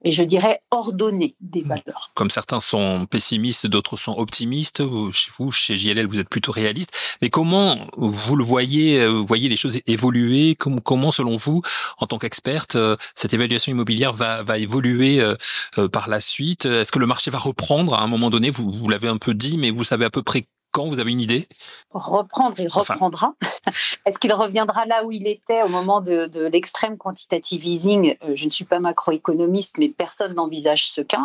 et 0.03 0.11
je 0.11 0.23
dirais 0.23 0.61
ordonner 0.71 1.35
des 1.41 1.61
valeurs. 1.61 2.11
Comme 2.15 2.29
certains 2.29 2.59
sont 2.59 3.05
pessimistes, 3.05 3.67
d'autres 3.67 3.97
sont 3.97 4.13
optimistes. 4.17 4.83
Chez 5.11 5.31
vous, 5.37 5.51
chez 5.51 5.77
JLL, 5.77 6.07
vous 6.07 6.19
êtes 6.19 6.29
plutôt 6.29 6.51
réaliste. 6.51 6.93
Mais 7.21 7.29
comment 7.29 7.77
vous 7.97 8.35
le 8.35 8.43
voyez, 8.43 9.01
euh, 9.01 9.09
vous 9.09 9.25
voyez 9.25 9.49
les 9.49 9.57
choses 9.57 9.79
évoluer? 9.87 10.55
Comment, 10.55 11.11
selon 11.11 11.35
vous, 11.35 11.61
en 11.97 12.07
tant 12.07 12.17
qu'experte, 12.17 12.75
euh, 12.75 12.95
cette 13.15 13.33
évaluation 13.33 13.71
immobilière 13.71 14.13
va, 14.13 14.43
va 14.43 14.57
évoluer 14.57 15.21
euh, 15.21 15.87
par 15.89 16.09
la 16.09 16.19
suite? 16.19 16.65
Est-ce 16.65 16.91
que 16.91 16.99
le 16.99 17.05
marché 17.05 17.31
va 17.31 17.37
reprendre 17.37 17.93
à 17.93 18.01
un 18.01 18.07
moment 18.07 18.29
donné? 18.29 18.49
Vous, 18.49 18.71
vous 18.71 18.89
l'avez 18.89 19.07
un 19.07 19.17
peu 19.17 19.33
dit, 19.33 19.57
mais 19.57 19.71
vous 19.71 19.83
savez 19.83 20.05
à 20.05 20.09
peu 20.09 20.23
près 20.23 20.45
quand 20.71 20.87
Vous 20.87 20.99
avez 20.99 21.11
une 21.11 21.19
idée? 21.19 21.47
Reprendre, 21.91 22.59
il 22.59 22.69
reprendra. 22.69 23.33
Est-ce 24.05 24.17
qu'il 24.19 24.33
reviendra 24.33 24.85
là 24.85 25.03
où 25.03 25.11
il 25.11 25.27
était 25.27 25.63
au 25.63 25.67
moment 25.67 25.99
de, 25.99 26.47
l'extrême 26.51 26.97
quantitative 26.97 27.65
easing? 27.65 28.15
Euh, 28.23 28.35
Je 28.35 28.45
ne 28.45 28.49
suis 28.49 28.63
pas 28.63 28.79
macroéconomiste, 28.79 29.77
mais 29.77 29.89
personne 29.89 30.33
n'envisage 30.33 30.89
ce 30.89 31.01
cas. 31.01 31.23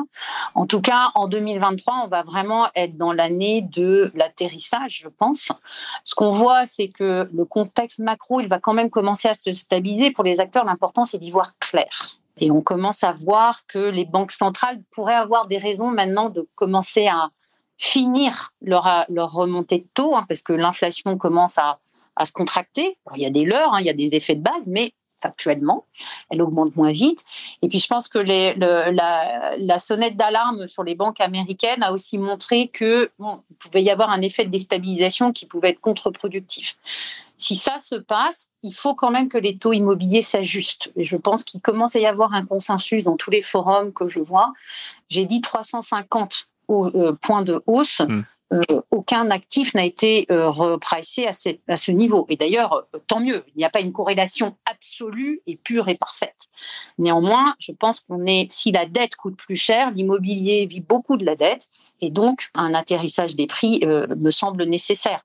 En 0.54 0.66
tout 0.66 0.80
cas, 0.80 1.12
en 1.14 1.28
2023, 1.28 2.02
on 2.04 2.08
va 2.08 2.22
vraiment 2.24 2.68
être 2.74 2.96
dans 2.96 3.12
l'année 3.12 3.62
de 3.62 4.10
l'atterrissage, 4.14 5.02
je 5.02 5.08
pense. 5.08 5.52
Ce 6.02 6.14
qu'on 6.14 6.30
voit, 6.30 6.66
c'est 6.66 6.88
que 6.88 7.28
le 7.32 7.44
contexte 7.44 8.00
macro, 8.00 8.40
il 8.40 8.48
va 8.48 8.58
quand 8.58 8.74
même 8.74 8.90
commencer 8.90 9.28
à 9.28 9.34
se 9.34 9.52
stabiliser. 9.52 10.10
Pour 10.10 10.24
les 10.24 10.40
acteurs, 10.40 10.64
l'important, 10.64 11.04
c'est 11.04 11.18
d'y 11.18 11.30
voir 11.30 11.56
clair. 11.58 12.18
Et 12.38 12.50
on 12.50 12.60
commence 12.60 13.02
à 13.02 13.12
voir 13.12 13.66
que 13.66 13.78
les 13.78 14.04
banques 14.04 14.32
centrales 14.32 14.76
pourraient 14.90 15.14
avoir 15.14 15.46
des 15.46 15.56
raisons 15.56 15.90
maintenant 15.90 16.28
de 16.28 16.46
commencer 16.54 17.06
à 17.06 17.30
finir 17.76 18.52
leur, 18.62 19.04
leur 19.08 19.32
remontée 19.32 19.78
de 19.78 19.86
taux, 19.94 20.16
hein, 20.16 20.24
parce 20.28 20.42
que 20.42 20.52
l'inflation 20.52 21.18
commence 21.18 21.58
à, 21.58 21.78
à 22.16 22.24
se 22.24 22.32
contracter. 22.32 22.96
il 23.14 23.22
y 23.22 23.26
a 23.26 23.30
des 23.30 23.44
leurres, 23.44 23.74
hein, 23.74 23.80
il 23.80 23.86
y 23.86 23.90
a 23.90 23.94
des 23.94 24.14
effets 24.14 24.34
de 24.34 24.42
base, 24.42 24.66
mais 24.66 24.92
factuellement, 25.18 25.84
elle 26.30 26.42
augmente 26.42 26.76
moins 26.76 26.90
vite. 26.90 27.24
Et 27.62 27.68
puis 27.68 27.78
je 27.78 27.86
pense 27.86 28.08
que 28.08 28.18
les, 28.18 28.54
la, 28.54 29.78
sonnette 29.78 30.16
d'alarme 30.16 30.66
sur 30.66 30.84
les 30.84 30.94
banques 30.94 31.20
américaines 31.20 31.82
a 31.82 31.92
aussi 31.92 32.18
montré 32.18 32.68
que 32.68 33.10
pouvait 33.58 33.82
y 33.82 33.90
avoir 33.90 34.10
un 34.10 34.20
effet 34.22 34.44
de 34.44 34.50
déstabilisation 34.50 35.32
qui 35.32 35.46
pouvait 35.46 35.70
être 35.70 35.80
contre-productif. 35.80 36.76
Si 37.38 37.56
ça 37.56 37.78
se 37.78 37.94
passe, 37.94 38.50
il 38.62 38.72
faut 38.72 38.94
quand 38.94 39.10
même 39.10 39.28
que 39.28 39.38
les 39.38 39.58
taux 39.58 39.72
immobiliers 39.72 40.22
s'ajustent. 40.22 40.90
Et 40.96 41.04
je 41.04 41.16
pense 41.16 41.44
qu'il 41.44 41.60
commence 41.60 41.96
à 41.96 42.00
y 42.00 42.06
avoir 42.06 42.32
un 42.32 42.44
consensus 42.44 43.04
dans 43.04 43.16
tous 43.16 43.30
les 43.30 43.42
forums 43.42 43.92
que 43.92 44.08
je 44.08 44.20
vois. 44.20 44.52
J'ai 45.08 45.26
dit 45.26 45.42
350 45.42 46.48
euh, 46.70 47.12
points 47.22 47.42
de 47.42 47.62
hausse. 47.66 48.00
Hmm. 48.00 48.22
Euh, 48.52 48.80
aucun 48.92 49.30
actif 49.30 49.74
n'a 49.74 49.84
été 49.84 50.26
euh, 50.30 50.48
repricé 50.50 51.26
à, 51.26 51.32
à, 51.66 51.76
ce 51.76 51.90
niveau. 51.90 52.26
Et 52.28 52.36
d'ailleurs, 52.36 52.86
euh, 52.94 52.98
tant 53.08 53.18
mieux, 53.18 53.44
il 53.48 53.58
n'y 53.58 53.64
a 53.64 53.70
pas 53.70 53.80
une 53.80 53.92
corrélation 53.92 54.56
absolue 54.70 55.42
et 55.46 55.56
pure 55.56 55.88
et 55.88 55.96
parfaite. 55.96 56.46
Néanmoins, 56.98 57.56
je 57.58 57.72
pense 57.72 58.00
qu'on 58.00 58.24
est, 58.26 58.50
si 58.52 58.70
la 58.70 58.86
dette 58.86 59.16
coûte 59.16 59.36
plus 59.36 59.56
cher, 59.56 59.90
l'immobilier 59.90 60.64
vit 60.66 60.80
beaucoup 60.80 61.16
de 61.16 61.24
la 61.24 61.34
dette, 61.34 61.66
et 62.00 62.10
donc 62.10 62.50
un 62.54 62.72
atterrissage 62.74 63.34
des 63.34 63.46
prix 63.46 63.80
me 63.84 64.30
semble 64.30 64.64
nécessaire. 64.64 65.22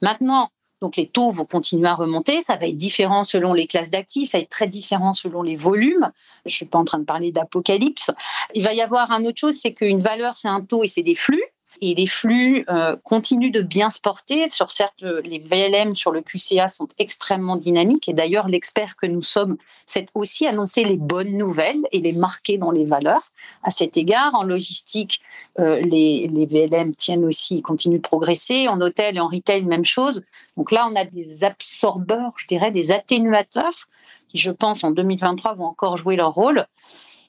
Maintenant, 0.00 0.50
donc 0.82 0.96
les 0.96 1.06
taux 1.06 1.30
vont 1.30 1.44
continuer 1.44 1.88
à 1.88 1.94
remonter. 1.94 2.40
Ça 2.42 2.56
va 2.56 2.66
être 2.66 2.76
différent 2.76 3.22
selon 3.22 3.54
les 3.54 3.66
classes 3.66 3.90
d'actifs, 3.90 4.30
ça 4.30 4.38
va 4.38 4.42
être 4.42 4.50
très 4.50 4.66
différent 4.66 5.14
selon 5.14 5.42
les 5.42 5.56
volumes. 5.56 6.10
Je 6.44 6.54
suis 6.54 6.66
pas 6.66 6.78
en 6.78 6.84
train 6.84 6.98
de 6.98 7.04
parler 7.04 7.30
d'apocalypse. 7.30 8.10
Il 8.54 8.64
va 8.64 8.74
y 8.74 8.82
avoir 8.82 9.12
un 9.12 9.24
autre 9.24 9.38
chose, 9.38 9.54
c'est 9.54 9.72
qu'une 9.72 10.00
valeur, 10.00 10.34
c'est 10.34 10.48
un 10.48 10.60
taux 10.60 10.82
et 10.82 10.88
c'est 10.88 11.04
des 11.04 11.14
flux 11.14 11.42
et 11.82 11.96
les 11.96 12.06
flux 12.06 12.64
euh, 12.68 12.96
continuent 13.02 13.50
de 13.50 13.60
bien 13.60 13.90
se 13.90 14.00
porter. 14.00 14.48
Sur 14.48 14.70
certes, 14.70 15.02
les 15.02 15.40
VLM 15.40 15.96
sur 15.96 16.12
le 16.12 16.22
QCA 16.22 16.68
sont 16.68 16.86
extrêmement 16.98 17.56
dynamiques 17.56 18.08
et 18.08 18.12
d'ailleurs 18.12 18.46
l'expert 18.46 18.94
que 18.94 19.06
nous 19.06 19.20
sommes 19.20 19.56
s'est 19.84 20.06
aussi 20.14 20.46
annoncé 20.46 20.84
les 20.84 20.96
bonnes 20.96 21.36
nouvelles 21.36 21.82
et 21.90 22.00
les 22.00 22.12
marquer 22.12 22.56
dans 22.56 22.70
les 22.70 22.84
valeurs. 22.84 23.32
À 23.64 23.70
cet 23.70 23.96
égard, 23.96 24.32
en 24.36 24.44
logistique, 24.44 25.20
euh, 25.58 25.80
les, 25.80 26.28
les, 26.28 26.46
VLM 26.46 26.94
tiennent 26.94 27.24
aussi, 27.24 27.62
continuent 27.62 27.96
de 27.96 28.02
progresser. 28.02 28.68
En 28.68 28.80
hôtel 28.80 29.16
et 29.16 29.20
en 29.20 29.28
retail, 29.28 29.64
même 29.64 29.84
chose. 29.84 30.22
Donc 30.56 30.70
là, 30.70 30.86
on 30.88 30.94
a 30.94 31.04
des 31.04 31.42
absorbeurs, 31.42 32.32
je 32.36 32.46
dirais, 32.46 32.70
des 32.70 32.92
atténuateurs 32.92 33.88
qui, 34.28 34.38
je 34.38 34.52
pense, 34.52 34.84
en 34.84 34.92
2023 34.92 35.54
vont 35.54 35.64
encore 35.64 35.96
jouer 35.96 36.14
leur 36.14 36.32
rôle. 36.32 36.64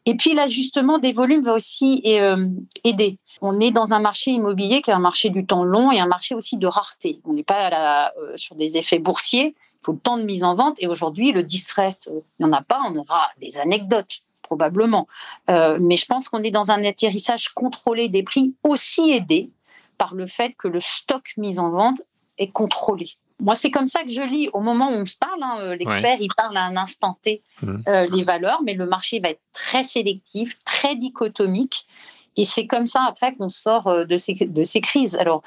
Et 0.06 0.16
puis 0.16 0.34
l'ajustement 0.34 1.00
des 1.00 1.12
volumes 1.12 1.44
va 1.44 1.54
aussi 1.54 2.04
euh, 2.06 2.50
aider 2.84 3.18
on 3.44 3.60
est 3.60 3.72
dans 3.72 3.94
un 3.94 4.00
marché 4.00 4.32
immobilier 4.32 4.82
qui 4.82 4.90
est 4.90 4.94
un 4.94 5.00
marché 5.00 5.30
du 5.30 5.46
temps 5.46 5.66
long 5.66 5.92
et 5.92 6.00
un 6.00 6.08
marché 6.08 6.34
aussi 6.34 6.56
de 6.56 6.66
rareté. 6.66 7.20
On 7.26 7.34
n'est 7.34 7.44
pas 7.44 8.14
euh, 8.18 8.38
sur 8.38 8.56
des 8.56 8.78
effets 8.78 9.00
boursiers. 9.00 9.54
Il 9.58 9.86
faut 9.86 9.92
le 9.92 10.00
temps 10.00 10.18
de 10.18 10.24
mise 10.24 10.46
en 10.46 10.56
vente. 10.56 10.82
Et 10.82 10.88
aujourd'hui, 10.88 11.34
le 11.34 11.44
distress, 11.44 12.08
euh, 12.08 12.22
il 12.40 12.46
n'y 12.46 12.50
en 12.50 12.56
a 12.56 12.62
pas. 12.62 12.80
On 12.86 12.96
aura 12.96 13.30
des 13.42 13.58
anecdotes 13.58 14.22
probablement. 14.44 15.10
Euh, 15.50 15.78
mais 15.82 15.98
je 15.98 16.06
pense 16.06 16.30
qu'on 16.30 16.42
est 16.42 16.52
dans 16.52 16.72
un 16.72 16.86
atterrissage 16.86 17.50
contrôlé 17.50 18.08
des 18.08 18.24
prix, 18.24 18.56
aussi 18.64 19.12
aidé 19.12 19.50
par 19.98 20.16
le 20.16 20.26
fait 20.26 20.56
que 20.58 20.70
le 20.70 20.80
stock 20.80 21.34
mis 21.36 21.60
en 21.60 21.70
vente 21.70 22.02
est 22.38 22.50
contrôlé. 22.50 23.08
Moi, 23.42 23.56
c'est 23.56 23.72
comme 23.72 23.88
ça 23.88 24.04
que 24.04 24.10
je 24.10 24.22
lis 24.22 24.50
au 24.54 24.62
moment 24.62 24.88
où 24.88 24.94
on 24.94 25.06
se 25.06 25.18
parle. 25.18 25.44
Hein, 25.44 25.76
l'expert, 25.76 26.18
il 26.22 26.30
parle 26.38 26.56
à 26.56 26.64
un 26.64 26.78
instant 26.78 27.18
T 27.22 27.42
mmh. 27.62 27.76
les 28.10 28.24
valeurs, 28.24 28.62
mais 28.64 28.74
le 28.74 28.86
marché 28.86 29.20
va 29.20 29.32
être 29.32 29.42
très 29.52 29.84
sélectif, 29.84 30.64
très 30.64 30.96
dichotomique. 30.96 31.88
Et 32.38 32.46
c'est 32.46 32.68
comme 32.68 32.88
ça 32.88 33.04
après 33.08 33.36
qu'on 33.36 33.50
sort 33.50 33.88
euh, 33.88 34.06
de 34.06 34.18
ces, 34.18 34.34
de 34.34 34.64
ces 34.64 34.82
crises. 34.82 35.16
Alors, 35.16 35.42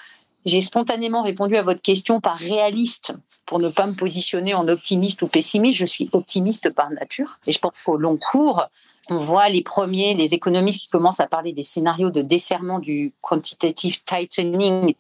j'ai 0.45 0.61
spontanément 0.61 1.23
répondu 1.23 1.57
à 1.57 1.63
votre 1.63 1.83
question 1.83 2.21
par 2.21 2.39
réaliste 2.39 3.15
pour 3.47 3.59
ne 3.59 3.69
pas 3.69 3.87
me 3.87 3.95
positionner 3.95 4.55
en 4.55 4.69
optimiste 4.69 5.23
ou 5.23 5.27
pessimiste. 5.27 5.79
Je 5.79 5.87
suis 5.87 6.09
optimiste 6.13 6.71
par 6.71 6.91
nature. 6.91 7.39
Et 7.47 7.53
je 7.53 7.59
pense 7.59 7.73
qu'au 7.85 7.97
long 7.97 8.17
cours, 8.17 8.65
on 9.09 9.21
voit 9.21 9.49
les 9.49 9.63
premiers, 9.63 10.15
les 10.15 10.35
économistes 10.35 10.83
qui 10.83 10.89
commencent 10.89 11.21
à 11.21 11.27
parler 11.27 11.53
des 11.53 11.63
scénarios 11.63 12.11
de 12.11 12.23
desserrement 12.23 12.79
du 12.79 13.13
quantitative 13.21 14.03
tightening. 14.05 14.95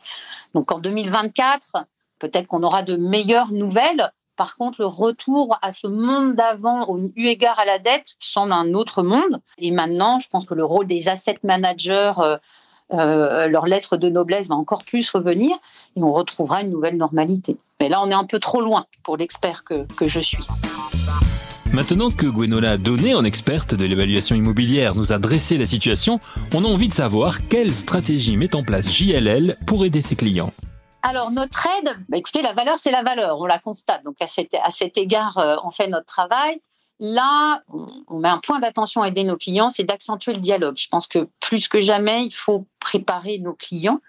Donc 0.54 0.70
en 0.72 0.78
2024, 0.78 1.76
peut-être 2.18 2.46
qu'on 2.46 2.62
aura 2.62 2.82
de 2.82 2.96
meilleures 2.96 3.52
nouvelles. 3.52 4.12
Par 4.36 4.56
contre, 4.56 4.80
le 4.80 4.86
retour 4.86 5.58
à 5.62 5.72
ce 5.72 5.86
monde 5.86 6.34
d'avant, 6.34 6.86
eu 7.16 7.26
égard 7.26 7.58
à 7.58 7.64
la 7.64 7.78
dette, 7.78 8.16
semble 8.20 8.52
un 8.52 8.74
autre 8.74 9.02
monde. 9.02 9.40
Et 9.58 9.70
maintenant, 9.70 10.18
je 10.18 10.28
pense 10.28 10.44
que 10.44 10.54
le 10.54 10.64
rôle 10.64 10.86
des 10.86 11.08
asset 11.08 11.38
managers, 11.42 12.12
euh, 12.18 12.36
euh, 12.92 13.48
leur 13.48 13.66
lettre 13.66 13.96
de 13.96 14.08
noblesse 14.08 14.48
va 14.48 14.54
encore 14.54 14.84
plus 14.84 15.10
revenir 15.10 15.56
et 15.96 16.02
on 16.02 16.12
retrouvera 16.12 16.62
une 16.62 16.70
nouvelle 16.70 16.96
normalité. 16.96 17.56
Mais 17.80 17.88
là, 17.88 18.00
on 18.02 18.10
est 18.10 18.14
un 18.14 18.24
peu 18.24 18.38
trop 18.38 18.60
loin 18.60 18.86
pour 19.02 19.16
l'expert 19.16 19.64
que, 19.64 19.86
que 19.94 20.06
je 20.06 20.20
suis. 20.20 20.46
Maintenant 21.72 22.10
que 22.10 22.26
Gwenola 22.26 22.78
Donné, 22.78 23.14
en 23.14 23.24
experte 23.24 23.74
de 23.74 23.84
l'évaluation 23.84 24.36
immobilière, 24.36 24.94
nous 24.94 25.12
a 25.12 25.18
dressé 25.18 25.58
la 25.58 25.66
situation, 25.66 26.20
on 26.54 26.64
a 26.64 26.68
envie 26.68 26.88
de 26.88 26.94
savoir 26.94 27.48
quelle 27.48 27.74
stratégie 27.74 28.36
met 28.36 28.54
en 28.54 28.62
place 28.62 28.92
JLL 28.92 29.56
pour 29.66 29.84
aider 29.84 30.00
ses 30.00 30.14
clients. 30.14 30.52
Alors, 31.08 31.30
notre 31.30 31.68
aide, 31.78 31.96
bah, 32.08 32.16
écoutez, 32.16 32.42
la 32.42 32.52
valeur, 32.52 32.78
c'est 32.78 32.90
la 32.90 33.04
valeur, 33.04 33.38
on 33.38 33.46
la 33.46 33.60
constate. 33.60 34.02
Donc, 34.02 34.16
à 34.20 34.26
cet, 34.26 34.54
à 34.54 34.72
cet 34.72 34.98
égard, 34.98 35.38
euh, 35.38 35.54
on 35.62 35.70
fait 35.70 35.86
notre 35.86 36.06
travail. 36.06 36.60
Là, 36.98 37.62
on 38.08 38.18
met 38.18 38.28
un 38.28 38.40
point 38.40 38.58
d'attention 38.58 39.02
à 39.02 39.08
aider 39.08 39.22
nos 39.22 39.36
clients, 39.36 39.70
c'est 39.70 39.84
d'accentuer 39.84 40.32
le 40.32 40.40
dialogue. 40.40 40.76
Je 40.78 40.88
pense 40.88 41.06
que 41.06 41.28
plus 41.38 41.68
que 41.68 41.80
jamais, 41.80 42.24
il 42.24 42.34
faut 42.34 42.66
préparer 42.80 43.38
nos 43.38 43.54
clients. 43.54 44.00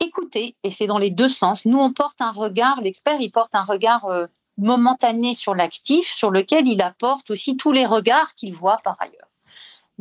Écoutez, 0.00 0.56
et 0.64 0.70
c'est 0.70 0.88
dans 0.88 0.98
les 0.98 1.10
deux 1.10 1.28
sens. 1.28 1.66
Nous, 1.66 1.78
on 1.78 1.92
porte 1.92 2.20
un 2.20 2.32
regard, 2.32 2.80
l'expert, 2.80 3.20
il 3.20 3.30
porte 3.30 3.54
un 3.54 3.62
regard 3.62 4.06
euh, 4.06 4.26
momentané 4.58 5.34
sur 5.34 5.54
l'actif, 5.54 6.08
sur 6.08 6.32
lequel 6.32 6.66
il 6.66 6.82
apporte 6.82 7.30
aussi 7.30 7.56
tous 7.56 7.70
les 7.70 7.86
regards 7.86 8.34
qu'il 8.34 8.54
voit 8.54 8.78
par 8.82 8.96
ailleurs 8.98 9.31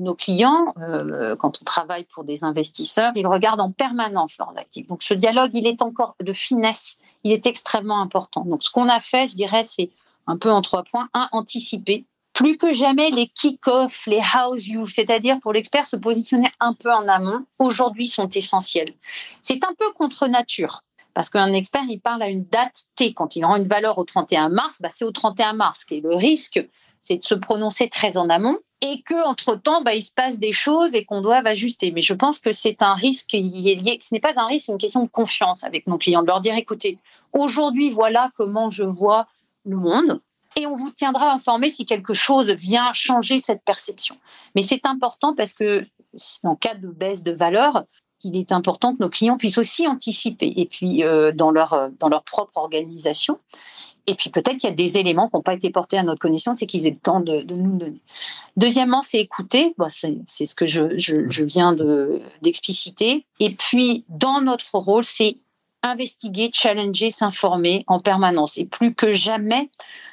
nos 0.01 0.15
clients, 0.15 0.73
euh, 0.81 1.35
quand 1.35 1.61
on 1.61 1.65
travaille 1.65 2.05
pour 2.05 2.23
des 2.23 2.43
investisseurs, 2.43 3.11
ils 3.15 3.27
regardent 3.27 3.61
en 3.61 3.71
permanence 3.71 4.37
leurs 4.37 4.57
actifs. 4.57 4.87
Donc 4.87 5.03
ce 5.03 5.13
dialogue, 5.13 5.53
il 5.53 5.67
est 5.67 5.81
encore 5.81 6.15
de 6.21 6.33
finesse, 6.33 6.97
il 7.23 7.31
est 7.31 7.45
extrêmement 7.45 8.01
important. 8.01 8.41
Donc 8.41 8.63
ce 8.63 8.71
qu'on 8.71 8.89
a 8.89 8.99
fait, 8.99 9.29
je 9.29 9.35
dirais, 9.35 9.63
c'est 9.63 9.89
un 10.27 10.37
peu 10.37 10.51
en 10.51 10.61
trois 10.61 10.83
points. 10.83 11.09
Un, 11.13 11.29
anticiper. 11.31 12.05
Plus 12.33 12.57
que 12.57 12.73
jamais, 12.73 13.09
les 13.11 13.27
kick-off, 13.27 14.07
les 14.07 14.21
house 14.33 14.67
you, 14.67 14.87
c'est-à-dire 14.87 15.37
pour 15.41 15.53
l'expert 15.53 15.85
se 15.85 15.97
positionner 15.97 16.49
un 16.59 16.73
peu 16.73 16.91
en 16.91 17.07
amont, 17.07 17.45
aujourd'hui 17.59 18.07
sont 18.07 18.29
essentiels. 18.29 18.93
C'est 19.41 19.63
un 19.65 19.73
peu 19.77 19.91
contre 19.91 20.27
nature. 20.27 20.81
Parce 21.13 21.29
qu'un 21.29 21.51
expert, 21.51 21.83
il 21.89 21.99
parle 21.99 22.21
à 22.23 22.29
une 22.29 22.45
date 22.45 22.85
T. 22.95 23.13
Quand 23.13 23.35
il 23.35 23.43
rend 23.43 23.57
une 23.57 23.67
valeur 23.67 23.97
au 23.97 24.05
31 24.05 24.47
mars, 24.47 24.77
bah 24.81 24.87
c'est 24.89 25.03
au 25.03 25.11
31 25.11 25.53
mars. 25.53 25.85
Et 25.91 25.99
le 25.99 26.15
risque, 26.15 26.65
c'est 27.01 27.17
de 27.17 27.23
se 27.23 27.35
prononcer 27.35 27.89
très 27.89 28.17
en 28.17 28.29
amont 28.29 28.57
et 28.81 29.01
que 29.01 29.27
entre 29.27 29.55
temps 29.55 29.81
bah, 29.81 29.93
il 29.93 30.01
se 30.01 30.11
passe 30.11 30.39
des 30.39 30.51
choses 30.51 30.95
et 30.95 31.05
qu'on 31.05 31.21
doit 31.21 31.37
ajuster. 31.47 31.91
Mais 31.91 32.01
je 32.01 32.13
pense 32.13 32.39
que 32.39 32.51
c'est 32.51 32.81
un 32.81 32.93
risque 32.93 33.33
est 33.33 33.41
lié 33.41 33.99
ce 34.01 34.13
n'est 34.13 34.19
pas 34.19 34.39
un 34.39 34.47
risque 34.47 34.65
c'est 34.65 34.71
une 34.71 34.77
question 34.77 35.03
de 35.03 35.09
confiance 35.09 35.63
avec 35.63 35.87
nos 35.87 35.97
clients 35.97 36.21
de 36.21 36.27
leur 36.27 36.41
dire 36.41 36.55
écoutez 36.55 36.97
aujourd'hui 37.33 37.89
voilà 37.89 38.31
comment 38.35 38.69
je 38.69 38.83
vois 38.83 39.27
le 39.65 39.77
monde 39.77 40.21
et 40.57 40.65
on 40.67 40.75
vous 40.75 40.91
tiendra 40.91 41.31
informé 41.31 41.69
si 41.69 41.85
quelque 41.85 42.13
chose 42.13 42.51
vient 42.51 42.91
changer 42.91 43.39
cette 43.39 43.63
perception. 43.63 44.17
Mais 44.53 44.61
c'est 44.61 44.85
important 44.85 45.33
parce 45.33 45.53
que 45.53 45.85
en 46.43 46.55
cas 46.55 46.75
de 46.75 46.87
baisse 46.87 47.23
de 47.23 47.31
valeur 47.31 47.85
il 48.23 48.37
est 48.37 48.51
important 48.51 48.95
que 48.95 49.01
nos 49.01 49.09
clients 49.09 49.37
puissent 49.37 49.57
aussi 49.57 49.87
anticiper. 49.87 50.53
Et 50.57 50.65
puis 50.65 51.03
euh, 51.03 51.31
dans 51.31 51.51
leur 51.51 51.89
dans 51.99 52.09
leur 52.09 52.23
propre 52.23 52.57
organisation 52.57 53.39
et 54.07 54.15
puis 54.15 54.29
peut-être 54.29 54.57
qu'il 54.57 54.69
y 54.69 54.73
a 54.73 54.75
des 54.75 54.97
éléments 54.97 55.27
qui 55.29 55.35
n'ont 55.35 55.41
pas 55.41 55.53
été 55.53 55.69
portés 55.69 55.97
à 55.97 56.03
notre 56.03 56.19
connaissance 56.19 56.61
et 56.61 56.65
qu'ils 56.65 56.87
aient 56.87 56.91
le 56.91 56.97
temps 56.97 57.19
de, 57.19 57.41
nous 57.43 57.77
donner. 57.77 58.01
Deuxièmement, 58.57 59.01
c'est 59.01 59.19
écouter. 59.19 59.75
c'est 59.89 60.45
ce 60.45 60.55
que 60.55 60.65
je, 60.65 61.43
viens 61.43 61.75
d'expliciter. 62.41 63.25
et 63.39 63.51
puis, 63.51 64.05
dans 64.09 64.41
notre 64.41 64.75
rôle, 64.75 65.03
c'est 65.03 65.37
investiguer, 65.83 66.51
challenger, 66.53 67.09
s'informer 67.09 67.83
en 67.87 67.99
permanence. 67.99 68.57
Et 68.57 68.65
plus 68.65 68.93
que 68.93 69.11
jamais, 69.11 69.69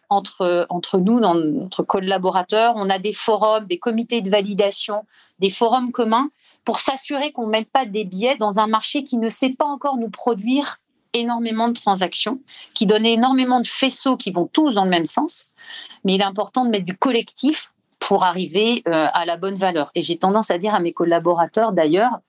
entre, 0.09 0.67
entre 0.71 0.99
nous, 0.99 1.21
dans 1.21 1.35
notre 1.35 1.83
collaborateurs, 1.83 2.73
on 2.77 2.89
a 2.89 2.99
des 2.99 3.13
forums, 3.13 3.67
des 3.67 3.79
comités 3.79 4.21
de 4.21 4.31
validation, 4.31 5.05
des 5.39 5.51
forums 5.51 5.93
communs 5.93 6.31
pour 6.65 6.79
s'assurer 6.79 7.33
qu'on 7.33 7.47
ne 7.47 7.53
mette 7.53 7.71
pas 7.71 7.85
des 7.87 8.05
biais 8.05 8.37
dans 8.37 8.59
un 8.59 8.67
marché 8.67 9.05
qui 9.05 9.17
ne 9.17 9.29
sait 9.29 9.51
pas 9.51 9.67
encore 9.67 9.97
nous 9.97 10.11
produire 10.11 10.79
énormément 11.15 11.69
de 11.69 11.75
transactions, 11.75 12.41
qui 12.75 12.87
donnent 12.87 13.07
énormément 13.07 13.61
de 13.61 13.67
faisceaux 13.67 14.17
qui 14.17 14.31
vont 14.31 14.49
tous 14.53 14.75
dans 14.75 14.85
le 14.85 14.91
même 14.91 15.07
sens. 15.07 15.49
Mais 16.05 16.15
il 16.15 16.21
est 16.21 16.25
important 16.25 16.65
de 16.65 16.71
mettre 16.71 16.85
du 16.85 16.97
collectif 16.97 17.73
pour 17.99 18.25
arriver 18.25 18.83
euh, 18.87 19.07
à 19.13 19.27
la 19.27 19.37
bonne 19.37 19.57
valeur. 19.57 19.91
Et 19.95 20.03
j'ai 20.03 20.17
tendance 20.17 20.51
à 20.51 20.59
dire 20.59 20.75
à 20.75 20.81
mes 20.81 20.93
collaborateurs 20.93 21.73
d'ailleurs, 21.73 22.21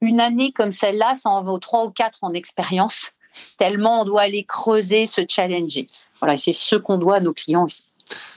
une 0.00 0.20
année 0.20 0.52
comme 0.52 0.72
celle-là, 0.72 1.14
ça 1.14 1.30
en 1.30 1.42
vaut 1.42 1.58
trois 1.58 1.86
ou 1.86 1.90
quatre 1.90 2.18
en 2.22 2.34
expérience, 2.34 3.12
tellement 3.56 4.02
on 4.02 4.04
doit 4.04 4.22
aller 4.22 4.44
creuser, 4.44 5.06
se 5.06 5.22
challenger. 5.28 5.86
Voilà, 6.20 6.36
c'est 6.36 6.52
ce 6.52 6.76
qu'on 6.76 6.98
doit 6.98 7.16
à 7.16 7.20
nos 7.20 7.32
clients 7.32 7.64
aussi. 7.64 7.84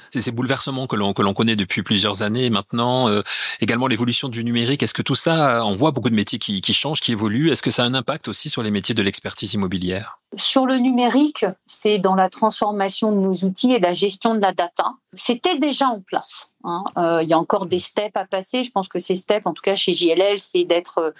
C'est 0.10 0.22
ces 0.22 0.32
bouleversements 0.32 0.88
que 0.88 0.96
l'on 0.96 1.14
que 1.14 1.22
l'on 1.22 1.34
connaît 1.34 1.56
depuis 1.56 1.84
plusieurs 1.84 2.22
années 2.22 2.50
maintenant, 2.50 3.10
euh, 3.10 3.22
également 3.62 3.88
l'évolution 3.88 4.30
du 4.30 4.44
numérique. 4.44 4.84
Est-ce 4.84 4.94
que 4.94 5.02
tout 5.02 5.16
ça, 5.16 5.66
on 5.66 5.76
voit 5.76 5.92
beaucoup 5.92 6.10
de 6.10 6.16
métiers 6.16 6.40
qui, 6.40 6.74
changent, 6.74 7.02
qui 7.02 7.12
évoluent. 7.12 7.52
Est-ce 7.52 7.64
que 7.64 7.72
ça 7.72 7.84
a 7.84 7.86
un 7.86 7.94
impact 7.94 8.28
aussi 8.28 8.50
sur 8.50 8.64
les 8.64 8.72
métiers 8.72 8.96
de 8.96 9.02
l'expertise 9.02 9.54
immobilière? 9.54 10.20
Sur 10.36 10.66
le 10.66 10.78
numérique, 10.78 11.46
c'est 11.66 12.00
dans 12.00 12.16
la 12.16 12.30
transformation 12.30 13.12
de 13.12 13.18
nos 13.18 13.34
outils 13.34 13.74
et 13.74 13.80
la 13.80 13.94
gestion 13.94 14.36
de 14.36 14.42
la 14.42 14.52
data. 14.52 14.92
C'était 15.14 15.58
déjà 15.58 15.88
en 15.88 16.02
place. 16.02 16.52
Hein. 16.64 16.84
Euh, 16.98 17.24
il 17.24 17.30
y 17.30 17.34
a 17.34 17.40
encore 17.40 17.66
des 17.66 17.80
steps 17.80 18.16
à 18.16 18.26
passer. 18.26 18.64
Je 18.64 18.72
pense 18.72 18.88
que 18.88 19.00
ces 19.00 19.16
steps, 19.16 19.46
en 19.46 19.54
tout 19.54 19.62
cas 19.62 19.76
chez 19.76 19.94
JLL, 19.94 20.38
c'est 20.38 20.66
d'être 20.66 21.14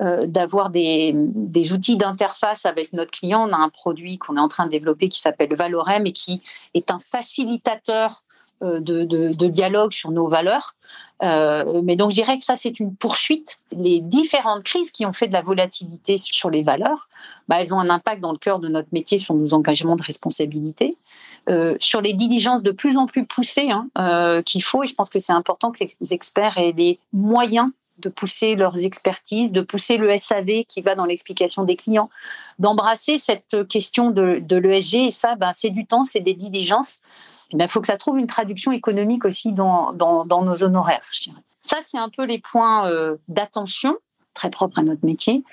euh, 0.00 0.26
d'avoir 0.26 0.70
des, 0.70 1.12
des, 1.14 1.72
outils 1.72 1.96
d'interface 1.96 2.64
avec 2.64 2.92
notre 2.92 3.10
client. 3.10 3.46
On 3.48 3.52
a 3.52 3.58
un 3.58 3.68
produit 3.68 4.16
qu'on 4.16 4.36
est 4.36 4.40
en 4.40 4.48
train 4.48 4.64
de 4.64 4.70
développer 4.70 5.08
qui 5.08 5.20
s'appelle 5.20 5.54
Valorem 5.54 6.06
et 6.06 6.12
qui 6.12 6.40
est 6.72 6.90
un 6.90 6.98
facilitateur 6.98 8.22
euh, 8.62 8.80
de, 8.80 9.46
dialogue 9.48 9.92
sur 9.92 10.10
nos 10.10 10.28
valeurs. 10.28 10.74
Euh, 11.22 11.80
mais 11.84 11.96
donc, 11.96 12.10
je 12.10 12.16
dirais 12.16 12.38
que 12.38 12.44
ça, 12.44 12.56
c'est 12.56 12.80
une 12.80 12.94
poursuite. 12.94 13.60
Les 13.70 14.00
différentes 14.00 14.64
crises 14.64 14.90
qui 14.90 15.06
ont 15.06 15.12
fait 15.12 15.28
de 15.28 15.32
la 15.32 15.42
volatilité 15.42 16.16
sur 16.16 16.50
les 16.50 16.62
valeurs, 16.62 17.08
bah, 17.48 17.60
elles 17.60 17.72
ont 17.72 17.78
un 17.78 17.90
impact 17.90 18.20
dans 18.20 18.32
le 18.32 18.38
cœur 18.38 18.58
de 18.58 18.68
notre 18.68 18.88
métier 18.92 19.18
sur 19.18 19.34
nos 19.34 19.54
engagements 19.54 19.96
de 19.96 20.02
responsabilité. 20.02 20.96
Euh, 21.48 21.76
sur 21.80 22.00
les 22.00 22.12
diligences 22.12 22.62
de 22.62 22.70
plus 22.70 22.96
en 22.96 23.06
plus 23.06 23.26
poussées 23.26 23.70
hein, 23.70 24.42
qu'il 24.46 24.62
faut, 24.62 24.84
et 24.84 24.86
je 24.86 24.94
pense 24.94 25.10
que 25.10 25.18
c'est 25.18 25.32
important 25.32 25.72
que 25.72 25.82
les 25.82 26.14
experts 26.14 26.56
aient 26.56 26.74
les 26.76 27.00
moyens 27.12 27.68
de 27.98 28.08
pousser 28.08 28.54
leurs 28.54 28.84
expertises, 28.84 29.52
de 29.52 29.60
pousser 29.60 29.96
le 29.96 30.16
SAV 30.16 30.64
qui 30.68 30.82
va 30.82 30.94
dans 30.94 31.04
l'explication 31.04 31.64
des 31.64 31.76
clients, 31.76 32.10
d'embrasser 32.58 33.18
cette 33.18 33.66
question 33.68 34.10
de, 34.10 34.40
de 34.40 34.56
l'ESG. 34.56 34.96
Et 34.96 35.10
ça, 35.10 35.36
ben, 35.36 35.50
c'est 35.54 35.70
du 35.70 35.86
temps, 35.86 36.04
c'est 36.04 36.20
des 36.20 36.34
diligences. 36.34 36.98
Il 37.52 37.62
eh 37.62 37.68
faut 37.68 37.80
que 37.80 37.86
ça 37.86 37.98
trouve 37.98 38.18
une 38.18 38.26
traduction 38.26 38.72
économique 38.72 39.24
aussi 39.24 39.52
dans, 39.52 39.92
dans, 39.92 40.42
nos 40.42 40.62
honoraires, 40.62 41.04
je 41.12 41.20
dirais. 41.20 41.42
Ça, 41.60 41.78
c'est 41.84 41.98
un 41.98 42.08
peu 42.08 42.24
les 42.24 42.38
points 42.38 42.88
euh, 42.88 43.16
d'attention, 43.28 43.96
très 44.34 44.50
propres 44.50 44.78
à 44.78 44.82
notre 44.82 45.04
métier. 45.04 45.44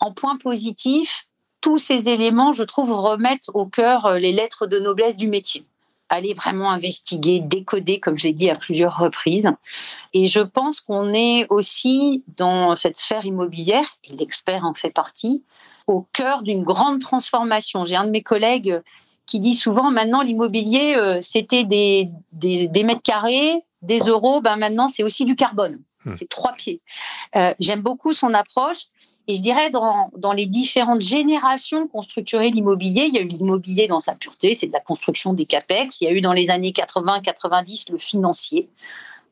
En 0.00 0.12
point 0.12 0.36
positif, 0.36 1.26
tous 1.60 1.78
ces 1.78 2.08
éléments, 2.08 2.52
je 2.52 2.64
trouve, 2.64 2.92
remettent 2.92 3.50
au 3.54 3.66
cœur 3.66 4.06
euh, 4.06 4.18
les 4.18 4.32
lettres 4.32 4.66
de 4.66 4.78
noblesse 4.78 5.16
du 5.16 5.28
métier. 5.28 5.64
Aller 6.08 6.34
vraiment 6.34 6.70
investiguer, 6.70 7.40
décoder, 7.40 8.00
comme 8.00 8.18
j'ai 8.18 8.32
dit 8.32 8.50
à 8.50 8.56
plusieurs 8.56 8.98
reprises. 8.98 9.50
Et 10.12 10.26
je 10.26 10.40
pense 10.40 10.80
qu'on 10.80 11.14
est 11.14 11.46
aussi 11.48 12.22
dans 12.36 12.74
cette 12.74 12.96
sphère 12.96 13.24
immobilière, 13.24 13.86
et 14.04 14.12
l'expert 14.14 14.64
en 14.64 14.74
fait 14.74 14.90
partie, 14.90 15.42
au 15.86 16.06
cœur 16.12 16.42
d'une 16.42 16.62
grande 16.62 17.00
transformation. 17.00 17.84
J'ai 17.84 17.96
un 17.96 18.04
de 18.04 18.10
mes 18.10 18.22
collègues 18.22 18.82
qui 19.26 19.40
dit 19.40 19.54
souvent 19.54 19.90
maintenant 19.90 20.22
l'immobilier, 20.22 20.94
euh, 20.96 21.18
c'était 21.20 21.64
des, 21.64 22.10
des, 22.32 22.84
mètres 22.84 23.02
carrés, 23.02 23.54
des 23.82 24.00
euros, 24.00 24.40
ben 24.40 24.56
maintenant 24.56 24.88
c'est 24.88 25.02
aussi 25.02 25.24
du 25.24 25.36
carbone. 25.36 25.80
Hmm. 26.04 26.12
C'est 26.14 26.28
trois 26.28 26.52
pieds. 26.52 26.80
Euh, 27.36 27.54
j'aime 27.60 27.80
beaucoup 27.80 28.12
son 28.12 28.34
approche. 28.34 28.86
Et 29.26 29.34
je 29.34 29.40
dirais, 29.40 29.70
dans, 29.70 30.10
dans 30.18 30.32
les 30.32 30.44
différentes 30.44 31.00
générations 31.00 31.86
qui 31.86 31.96
ont 31.96 32.02
structuré 32.02 32.50
l'immobilier, 32.50 33.06
il 33.08 33.14
y 33.14 33.18
a 33.18 33.22
eu 33.22 33.26
l'immobilier 33.26 33.88
dans 33.88 34.00
sa 34.00 34.14
pureté, 34.14 34.54
c'est 34.54 34.66
de 34.66 34.72
la 34.72 34.80
construction 34.80 35.32
des 35.32 35.46
CAPEX. 35.46 36.02
Il 36.02 36.04
y 36.04 36.08
a 36.08 36.10
eu 36.10 36.20
dans 36.20 36.34
les 36.34 36.50
années 36.50 36.72
80-90 36.72 37.90
le 37.90 37.96
financier, 37.96 38.68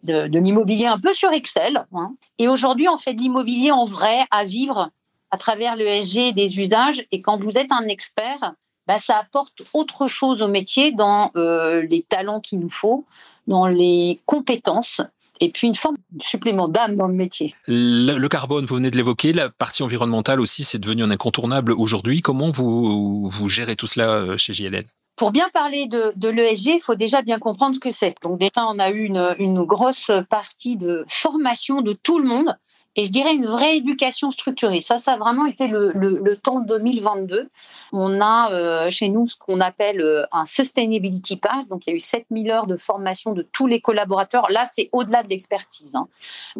de, 0.02 0.28
de 0.28 0.38
l'immobilier 0.38 0.86
un 0.86 0.98
peu 0.98 1.12
sur 1.12 1.30
Excel. 1.32 1.86
Hein. 1.92 2.14
Et 2.38 2.48
aujourd'hui, 2.48 2.88
on 2.88 2.96
fait 2.96 3.12
de 3.12 3.20
l'immobilier 3.20 3.70
en 3.70 3.84
vrai, 3.84 4.24
à 4.30 4.44
vivre 4.44 4.90
à 5.30 5.36
travers 5.36 5.76
le 5.76 5.86
SG 5.86 6.32
des 6.32 6.58
usages. 6.58 7.06
Et 7.10 7.20
quand 7.20 7.36
vous 7.36 7.58
êtes 7.58 7.70
un 7.70 7.86
expert, 7.88 8.54
bah, 8.86 8.98
ça 8.98 9.18
apporte 9.18 9.62
autre 9.72 10.06
chose 10.06 10.42
au 10.42 10.48
métier 10.48 10.92
dans 10.92 11.30
euh, 11.36 11.86
les 11.90 12.02
talents 12.02 12.40
qu'il 12.40 12.60
nous 12.60 12.70
faut, 12.70 13.04
dans 13.46 13.66
les 13.66 14.20
compétences 14.26 15.02
et 15.40 15.50
puis 15.50 15.66
une 15.66 15.74
forme 15.74 15.96
de 16.12 16.22
supplément 16.22 16.68
d'âme 16.68 16.94
dans 16.94 17.08
le 17.08 17.14
métier. 17.14 17.54
Le, 17.66 18.28
carbone, 18.28 18.64
vous 18.64 18.76
venez 18.76 18.90
de 18.90 18.96
l'évoquer, 18.96 19.32
la 19.32 19.48
partie 19.48 19.82
environnementale 19.82 20.40
aussi, 20.40 20.62
c'est 20.62 20.78
devenu 20.78 21.02
un 21.02 21.10
incontournable 21.10 21.72
aujourd'hui. 21.72 22.22
Comment 22.22 22.50
vous, 22.50 23.28
vous 23.28 23.48
gérez 23.48 23.74
tout 23.74 23.88
cela 23.88 24.10
euh, 24.10 24.36
chez 24.36 24.52
JLL 24.52 24.84
pour 25.14 25.30
bien 25.30 25.50
parler 25.52 25.86
de, 25.86 26.10
de 26.16 26.28
l'ESG, 26.30 26.68
il 26.68 26.80
faut 26.80 26.94
déjà 26.94 27.20
bien 27.20 27.38
comprendre 27.38 27.74
ce 27.74 27.80
que 27.80 27.90
c'est. 27.90 28.14
Donc 28.22 28.40
déjà, 28.40 28.66
on 28.66 28.78
a 28.78 28.90
eu 28.90 29.04
une, 29.04 29.36
une 29.38 29.62
grosse 29.62 30.10
partie 30.30 30.78
de 30.78 31.04
formation 31.06 31.82
de 31.82 31.92
tout 31.92 32.18
le 32.18 32.24
monde 32.24 32.56
et 32.94 33.04
je 33.04 33.10
dirais 33.10 33.34
une 33.34 33.46
vraie 33.46 33.78
éducation 33.78 34.30
structurée. 34.30 34.80
Ça, 34.80 34.98
ça 34.98 35.14
a 35.14 35.16
vraiment 35.16 35.46
été 35.46 35.66
le, 35.66 35.90
le, 35.92 36.20
le 36.22 36.36
temps 36.36 36.60
2022. 36.60 37.48
On 37.92 38.20
a 38.20 38.52
euh, 38.52 38.90
chez 38.90 39.08
nous 39.08 39.24
ce 39.24 39.36
qu'on 39.36 39.60
appelle 39.60 40.00
euh, 40.00 40.24
un 40.30 40.44
Sustainability 40.44 41.36
Pass. 41.36 41.68
Donc, 41.68 41.86
il 41.86 41.90
y 41.90 41.92
a 41.94 41.96
eu 41.96 42.00
7000 42.00 42.50
heures 42.50 42.66
de 42.66 42.76
formation 42.76 43.32
de 43.32 43.42
tous 43.42 43.66
les 43.66 43.80
collaborateurs. 43.80 44.50
Là, 44.50 44.66
c'est 44.70 44.90
au-delà 44.92 45.22
de 45.22 45.28
l'expertise, 45.28 45.94
hein, 45.94 46.08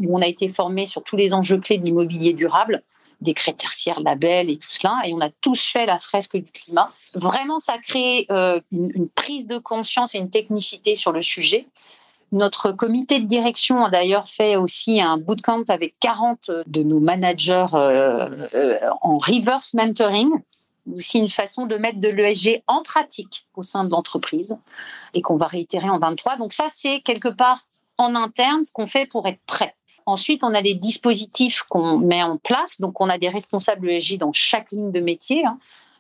on 0.09 0.23
a 0.23 0.27
été 0.27 0.49
formé 0.49 0.87
sur 0.87 1.03
tous 1.03 1.16
les 1.16 1.35
enjeux 1.35 1.59
clés 1.59 1.79
de 1.79 1.85
l'immobilier 1.85 2.33
durable 2.33 2.83
décret 3.23 3.53
tertiaire, 3.53 4.01
label 4.01 4.51
et 4.51 4.59
tout 4.59 4.71
cela. 4.71 5.01
Et 5.07 5.14
on 5.14 5.21
a 5.21 5.31
tous 5.31 5.68
fait 5.68 5.87
la 5.87 5.99
fresque 5.99 6.37
du 6.37 6.51
climat. 6.51 6.88
Vraiment, 7.14 7.59
ça 7.59 7.75
a 7.75 7.79
créé 7.79 8.27
euh, 8.31 8.61
une, 8.73 9.09
prise 9.09 9.47
de 9.47 9.59
conscience 9.59 10.14
et 10.14 10.18
une 10.18 10.31
technicité 10.31 10.95
sur 10.95 11.12
le 11.12 11.23
sujet. 11.23 11.66
Notre 12.33 12.73
comité 12.73 13.21
de 13.21 13.27
direction 13.27 13.85
a 13.85 13.90
d'ailleurs 13.90 14.27
fait 14.27 14.57
aussi 14.57 15.03
un 15.03 15.18
bootcamp 15.18 15.64
avec 15.68 15.95
40 16.01 16.51
de 16.66 16.83
nos 16.83 16.99
managers 16.99 17.66
euh, 17.75 18.49
euh, 18.55 18.79
en 19.03 19.18
reverse 19.18 19.75
mentoring, 19.75 20.31
aussi 20.97 21.18
une 21.18 21.29
façon 21.29 21.66
de 21.66 21.77
mettre 21.77 22.01
de 22.01 22.09
l'ESG 22.09 22.62
en 22.66 22.83
pratique 22.83 23.47
au 23.55 23.62
sein 23.62 23.85
de 23.85 23.90
l'entreprise 23.90 24.57
et 25.12 25.21
qu'on 25.21 25.37
va 25.37 25.47
réitérer 25.47 25.90
en 25.90 25.99
23. 25.99 26.38
Donc 26.38 26.55
ça, 26.55 26.68
c'est 26.75 27.01
quelque 27.01 27.29
part 27.29 27.66
en 27.99 28.14
interne 28.14 28.64
ce 28.64 28.73
qu'on 28.73 28.87
fait 28.87 29.05
pour 29.05 29.29
être 29.29 29.40
prêt. 29.47 29.75
Ensuite, 30.07 30.42
on 30.42 30.55
a 30.55 30.62
les 30.62 30.75
dispositifs 30.75 31.62
qu'on 31.62 31.99
met 31.99 32.23
en 32.23 32.38
place. 32.38 32.81
Donc, 32.81 33.01
on 33.01 33.09
a 33.09 33.18
des 33.18 33.29
responsables 33.29 33.88
ESG 33.88 34.18
dans 34.18 34.33
chaque 34.33 34.73
ligne 34.73 34.90
de 34.90 35.01
métier, 35.01 35.45
hein, 35.45 35.59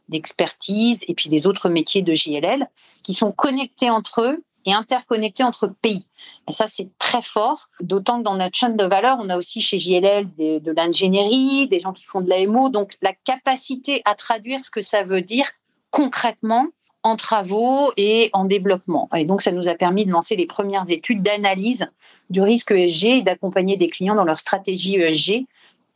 d'expertise 0.08 1.04
et 1.08 1.14
puis 1.14 1.28
des 1.28 1.46
autres 1.46 1.68
métiers 1.68 2.02
de 2.02 2.14
JLL 2.14 2.68
qui 3.02 3.14
sont 3.14 3.32
connectés 3.32 3.90
entre 3.90 4.22
eux 4.22 4.42
et 4.64 4.72
interconnectés 4.72 5.42
entre 5.42 5.72
pays. 5.82 6.06
Et 6.48 6.52
ça, 6.52 6.66
c'est 6.66 6.90
très 6.98 7.22
fort, 7.22 7.68
d'autant 7.80 8.18
que 8.18 8.24
dans 8.24 8.36
notre 8.36 8.56
chaîne 8.56 8.76
de 8.76 8.84
valeur, 8.84 9.18
on 9.20 9.28
a 9.30 9.36
aussi 9.36 9.60
chez 9.60 9.78
JLL 9.78 10.34
de 10.36 10.72
l'ingénierie, 10.72 11.68
des 11.68 11.80
gens 11.80 11.92
qui 11.92 12.04
font 12.04 12.20
de 12.20 12.28
l'AMO, 12.28 12.68
donc 12.68 12.92
la 13.02 13.12
capacité 13.12 14.02
à 14.04 14.14
traduire 14.14 14.64
ce 14.64 14.70
que 14.70 14.80
ça 14.80 15.02
veut 15.02 15.22
dire 15.22 15.46
concrètement 15.90 16.66
en 17.02 17.16
travaux 17.16 17.92
et 17.96 18.30
en 18.32 18.44
développement. 18.44 19.08
Et 19.16 19.24
donc, 19.24 19.42
ça 19.42 19.52
nous 19.52 19.68
a 19.68 19.74
permis 19.74 20.04
de 20.06 20.10
lancer 20.10 20.36
les 20.36 20.46
premières 20.46 20.90
études 20.90 21.22
d'analyse 21.22 21.90
du 22.30 22.40
risque 22.40 22.70
ESG 22.70 23.04
et 23.06 23.22
d'accompagner 23.22 23.76
des 23.76 23.88
clients 23.88 24.14
dans 24.14 24.24
leur 24.24 24.38
stratégie 24.38 24.96
ESG, 24.96 25.46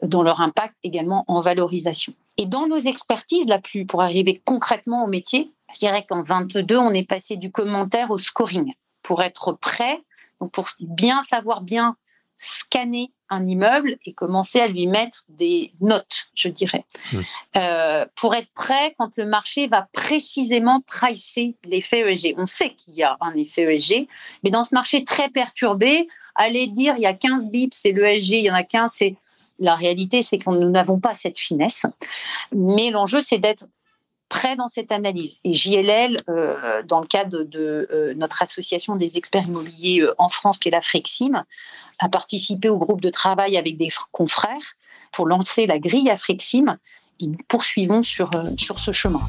dans 0.02 0.22
leur 0.22 0.40
impact 0.40 0.74
également 0.82 1.24
en 1.28 1.40
valorisation. 1.40 2.12
Et 2.36 2.46
dans 2.46 2.66
nos 2.66 2.78
expertises, 2.78 3.46
la 3.46 3.58
plus, 3.58 3.86
pour 3.86 4.02
arriver 4.02 4.40
concrètement 4.44 5.04
au 5.04 5.06
métier, 5.06 5.52
je 5.72 5.78
dirais 5.80 6.04
qu'en 6.08 6.22
22, 6.22 6.76
on 6.76 6.92
est 6.92 7.06
passé 7.06 7.36
du 7.36 7.50
commentaire 7.50 8.10
au 8.10 8.18
scoring 8.18 8.72
pour 9.02 9.22
être 9.22 9.52
prêt, 9.52 10.00
donc 10.40 10.52
pour 10.52 10.68
bien 10.80 11.22
savoir 11.22 11.62
bien 11.62 11.96
scanner 12.36 13.12
un 13.28 13.46
immeuble 13.46 13.96
et 14.04 14.12
commencer 14.12 14.60
à 14.60 14.68
lui 14.68 14.86
mettre 14.86 15.24
des 15.28 15.72
notes, 15.80 16.28
je 16.34 16.48
dirais, 16.48 16.84
mmh. 17.12 17.18
euh, 17.56 18.06
pour 18.14 18.34
être 18.34 18.50
prêt 18.54 18.94
quand 18.98 19.16
le 19.16 19.24
marché 19.24 19.66
va 19.66 19.88
précisément 19.92 20.80
pricer 20.82 21.56
l'effet 21.64 22.00
ESG. 22.00 22.34
On 22.36 22.46
sait 22.46 22.74
qu'il 22.74 22.94
y 22.94 23.02
a 23.02 23.16
un 23.20 23.34
effet 23.34 23.62
ESG, 23.62 24.06
mais 24.44 24.50
dans 24.50 24.62
ce 24.62 24.74
marché 24.74 25.04
très 25.04 25.28
perturbé, 25.28 26.06
aller 26.34 26.66
dire 26.66 26.94
il 26.98 27.02
y 27.02 27.06
a 27.06 27.14
15 27.14 27.48
bips, 27.48 27.74
c'est 27.74 27.92
l'ESG, 27.92 28.32
il 28.32 28.44
y 28.44 28.50
en 28.50 28.54
a 28.54 28.62
15, 28.62 28.92
c'est 28.92 29.16
la 29.58 29.74
réalité, 29.74 30.22
c'est 30.22 30.38
que 30.38 30.50
nous 30.50 30.70
n'avons 30.70 31.00
pas 31.00 31.14
cette 31.14 31.38
finesse. 31.38 31.86
Mais 32.54 32.90
l'enjeu, 32.90 33.20
c'est 33.20 33.38
d'être 33.38 33.66
près 34.28 34.56
dans 34.56 34.68
cette 34.68 34.92
analyse. 34.92 35.40
Et 35.44 35.52
JLL, 35.52 36.16
euh, 36.28 36.82
dans 36.82 37.00
le 37.00 37.06
cadre 37.06 37.42
de 37.44 37.88
euh, 37.92 38.14
notre 38.14 38.42
association 38.42 38.96
des 38.96 39.16
experts 39.18 39.44
immobiliers 39.44 40.02
euh, 40.02 40.14
en 40.18 40.28
France, 40.28 40.58
qui 40.58 40.68
est 40.68 40.72
la 40.72 40.80
Frexim, 40.80 41.44
a 41.98 42.08
participé 42.08 42.68
au 42.68 42.76
groupe 42.76 43.00
de 43.00 43.10
travail 43.10 43.56
avec 43.56 43.76
des 43.76 43.90
confrères 44.12 44.74
pour 45.12 45.26
lancer 45.26 45.66
la 45.66 45.78
grille 45.78 46.10
à 46.10 46.16
Frexim. 46.16 46.76
Et 47.20 47.26
nous 47.26 47.38
poursuivons 47.48 48.02
sur, 48.02 48.30
sur 48.58 48.78
ce 48.78 48.92
chemin. 48.92 49.22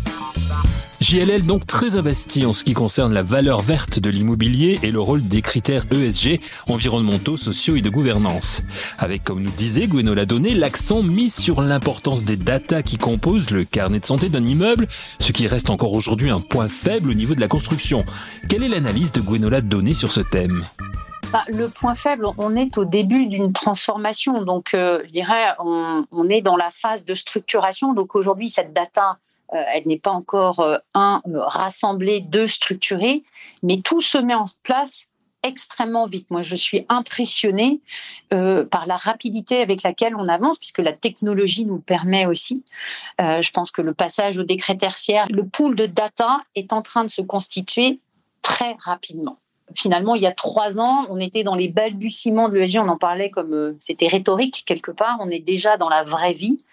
JLL 1.00 1.46
donc 1.46 1.68
très 1.68 1.96
investi 1.96 2.46
en 2.46 2.54
ce 2.54 2.64
qui 2.64 2.74
concerne 2.74 3.14
la 3.14 3.22
valeur 3.22 3.62
verte 3.62 4.00
de 4.00 4.10
l'immobilier 4.10 4.80
et 4.82 4.90
le 4.90 5.00
rôle 5.00 5.22
des 5.22 5.44
critères 5.44 5.86
ESG, 5.92 6.40
environnementaux, 6.68 7.38
sociaux 7.38 7.76
et 7.76 7.82
de 7.82 7.90
gouvernance. 7.90 8.64
Avec, 8.98 9.24
comme 9.24 9.44
nous 9.44 9.52
disait 9.52 9.88
Gwenola 9.88 10.26
Donné, 10.26 10.56
l'accent 10.56 11.04
mis 11.04 11.30
sur 11.30 11.62
l'importance 11.62 12.24
des 12.24 12.36
datas 12.36 12.82
qui 12.82 12.98
composent 12.98 13.52
le 13.52 13.64
carnet 13.64 14.00
de 14.00 14.06
santé 14.06 14.30
d'un 14.30 14.44
immeuble, 14.44 14.88
ce 15.20 15.32
qui 15.32 15.48
reste 15.48 15.70
encore 15.70 15.94
aujourd'hui 15.94 16.32
un 16.32 16.42
point 16.42 16.68
faible 16.68 17.12
au 17.12 17.14
niveau 17.14 17.36
de 17.36 17.42
la 17.42 17.48
construction. 17.48 18.04
Quelle 18.50 18.64
est 18.64 18.70
l'analyse 18.70 19.12
de 19.12 19.22
Gwenola 19.22 19.62
Donné 19.62 19.94
sur 19.94 20.12
ce 20.12 20.22
thème? 20.22 20.64
Bah, 21.32 21.44
le 21.50 21.68
point 21.68 21.94
faible, 21.94 22.26
on 22.38 22.56
est 22.56 22.78
au 22.78 22.86
début 22.86 23.28
d'une 23.28 23.52
transformation. 23.52 24.44
Donc, 24.46 24.74
euh, 24.74 25.04
je 25.06 25.12
dirais, 25.12 25.54
on, 25.60 26.30
est 26.30 26.42
dans 26.42 26.56
la 26.56 26.70
phase 26.72 27.04
de 27.04 27.14
structuration. 27.14 27.94
Donc, 27.94 28.16
aujourd'hui, 28.16 28.50
cette 28.50 28.74
data, 28.74 29.18
elle 29.50 29.88
n'est 29.88 30.00
pas 30.00 30.12
encore, 30.12 30.60
euh, 30.60 30.78
un, 30.94 31.22
rassemblée, 31.36 32.22
deux, 32.22 32.48
structurée, 32.48 33.24
mais 33.64 33.78
tout 33.78 34.02
se 34.02 34.18
met 34.18 34.36
en 34.36 34.46
place 34.64 35.10
extrêmement 35.44 36.08
vite. 36.08 36.30
Moi, 36.32 36.42
je 36.42 36.56
suis 36.56 36.86
impressionnée 36.90 37.82
euh, 38.34 38.66
par 38.66 38.86
la 38.86 38.96
rapidité 38.96 39.62
avec 39.62 39.84
laquelle 39.84 40.16
on 40.16 40.28
avance, 40.28 40.58
puisque 40.58 40.80
la 40.80 40.94
technologie 40.94 41.66
nous 41.66 41.80
permet 41.80 42.26
aussi. 42.26 42.64
Euh, 43.22 43.42
je 43.42 43.52
pense 43.52 43.72
que 43.72 43.82
le 43.82 43.94
passage 43.94 44.38
au 44.38 44.44
décret 44.44 44.76
tertiaire, 44.76 45.26
le 45.30 45.46
pool 45.46 45.76
de 45.76 45.86
data 45.86 46.40
est 46.56 46.74
en 46.74 46.82
train 46.82 47.04
de 47.04 47.10
se 47.10 47.22
constituer 47.22 48.00
très 48.42 48.76
rapidement. 48.80 49.38
Finalement, 49.76 50.16
il 50.16 50.22
y 50.22 50.28
a 50.28 50.32
trois 50.32 50.80
ans, 50.80 51.06
on 51.10 51.20
était 51.20 51.44
dans 51.44 51.56
les 51.56 51.68
balbutiements 51.68 52.48
de 52.48 52.56
l'ESG, 52.56 52.80
on 52.80 52.88
en 52.88 52.98
parlait 52.98 53.30
comme 53.30 53.54
euh, 53.54 53.78
c'était 53.80 54.08
rhétorique 54.08 54.64
quelque 54.66 54.92
part, 54.92 55.18
on 55.20 55.30
est 55.30 55.40
déjà 55.40 55.78
dans 55.78 55.90
la 55.90 56.04
vraie 56.04 56.34
vie. 56.34 56.64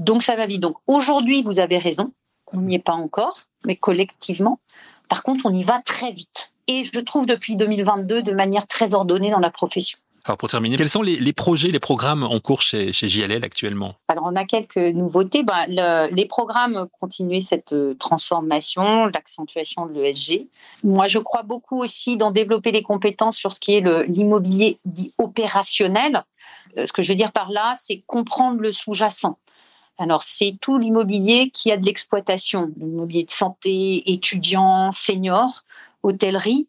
Donc 0.00 0.22
ça 0.22 0.34
va 0.34 0.46
vite. 0.46 0.60
Donc 0.60 0.76
aujourd'hui, 0.86 1.42
vous 1.42 1.60
avez 1.60 1.78
raison, 1.78 2.12
on 2.52 2.62
n'y 2.62 2.74
est 2.74 2.84
pas 2.84 2.94
encore, 2.94 3.42
mais 3.64 3.76
collectivement. 3.76 4.58
Par 5.08 5.22
contre, 5.22 5.46
on 5.46 5.52
y 5.52 5.62
va 5.62 5.80
très 5.84 6.10
vite. 6.10 6.52
Et 6.66 6.84
je 6.84 7.00
trouve 7.00 7.26
depuis 7.26 7.56
2022 7.56 8.22
de 8.22 8.32
manière 8.32 8.66
très 8.66 8.94
ordonnée 8.94 9.30
dans 9.30 9.40
la 9.40 9.50
profession. 9.50 9.98
Alors 10.26 10.36
pour 10.36 10.48
terminer, 10.48 10.76
quels 10.76 10.88
sont 10.88 11.02
les, 11.02 11.32
projets, 11.32 11.68
les 11.68 11.80
programmes 11.80 12.24
en 12.24 12.40
cours 12.40 12.60
chez, 12.60 12.92
chez 12.92 13.08
JLL 13.08 13.42
actuellement? 13.42 13.94
Alors 14.08 14.24
on 14.26 14.36
a 14.36 14.44
quelques 14.44 14.76
nouveautés. 14.76 15.42
Ben, 15.42 15.66
les 16.10 16.26
programmes 16.26 16.86
continuent 17.00 17.40
cette 17.40 17.72
euh, 17.72 17.94
transformation, 17.94 19.06
l'accentuation 19.06 19.86
de 19.86 19.94
l'ESG. 19.94 20.46
Moi 20.84 21.08
je 21.08 21.18
crois 21.18 21.42
beaucoup 21.42 21.82
aussi 21.82 22.18
dans 22.18 22.30
développer 22.30 22.70
les 22.70 22.82
compétences 22.82 23.36
sur 23.36 23.52
ce 23.52 23.60
qui 23.60 23.74
est 23.74 24.06
l'immobilier 24.08 24.78
dit 24.84 25.14
opérationnel. 25.16 26.22
Euh, 26.76 26.84
ce 26.84 26.92
que 26.92 27.00
je 27.00 27.08
veux 27.08 27.16
dire 27.16 27.32
par 27.32 27.50
là, 27.50 27.74
c'est 27.80 28.02
comprendre 28.06 28.60
le 28.60 28.72
sous-jacent. 28.72 29.38
Alors, 30.00 30.22
c'est 30.22 30.56
tout 30.62 30.78
l'immobilier 30.78 31.50
qui 31.50 31.70
a 31.70 31.76
de 31.76 31.84
l'exploitation, 31.84 32.72
l'immobilier 32.78 33.24
de 33.24 33.30
santé, 33.30 34.10
étudiants, 34.10 34.90
seniors, 34.92 35.64
hôtellerie, 36.02 36.66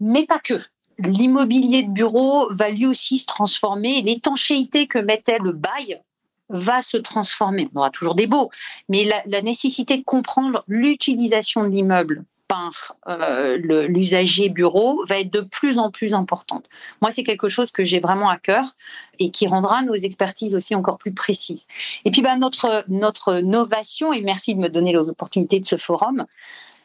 mais 0.00 0.26
pas 0.26 0.40
que. 0.40 0.60
L'immobilier 0.98 1.84
de 1.84 1.90
bureau 1.90 2.52
va 2.52 2.70
lui 2.70 2.86
aussi 2.86 3.18
se 3.18 3.26
transformer. 3.26 4.02
L'étanchéité 4.02 4.88
que 4.88 4.98
mettait 4.98 5.38
le 5.38 5.52
bail 5.52 6.02
va 6.48 6.82
se 6.82 6.96
transformer. 6.96 7.68
On 7.72 7.78
aura 7.78 7.90
toujours 7.90 8.16
des 8.16 8.26
beaux, 8.26 8.50
mais 8.88 9.04
la, 9.04 9.22
la 9.26 9.42
nécessité 9.42 9.96
de 9.96 10.02
comprendre 10.02 10.64
l'utilisation 10.66 11.62
de 11.62 11.68
l'immeuble 11.68 12.24
par 12.52 12.96
euh, 13.08 13.56
l'usager 13.88 14.50
bureau 14.50 15.02
va 15.06 15.20
être 15.20 15.32
de 15.32 15.40
plus 15.40 15.78
en 15.78 15.90
plus 15.90 16.12
importante. 16.12 16.68
Moi, 17.00 17.10
c'est 17.10 17.24
quelque 17.24 17.48
chose 17.48 17.70
que 17.70 17.82
j'ai 17.82 17.98
vraiment 17.98 18.28
à 18.28 18.36
cœur 18.36 18.76
et 19.18 19.30
qui 19.30 19.46
rendra 19.46 19.80
nos 19.80 19.94
expertises 19.94 20.54
aussi 20.54 20.74
encore 20.74 20.98
plus 20.98 21.14
précises. 21.14 21.66
Et 22.04 22.10
puis, 22.10 22.20
ben, 22.20 22.36
notre, 22.36 22.84
notre 22.88 23.36
novation, 23.36 24.12
et 24.12 24.20
merci 24.20 24.54
de 24.54 24.60
me 24.60 24.68
donner 24.68 24.92
l'opportunité 24.92 25.60
de 25.60 25.64
ce 25.64 25.78
forum, 25.78 26.26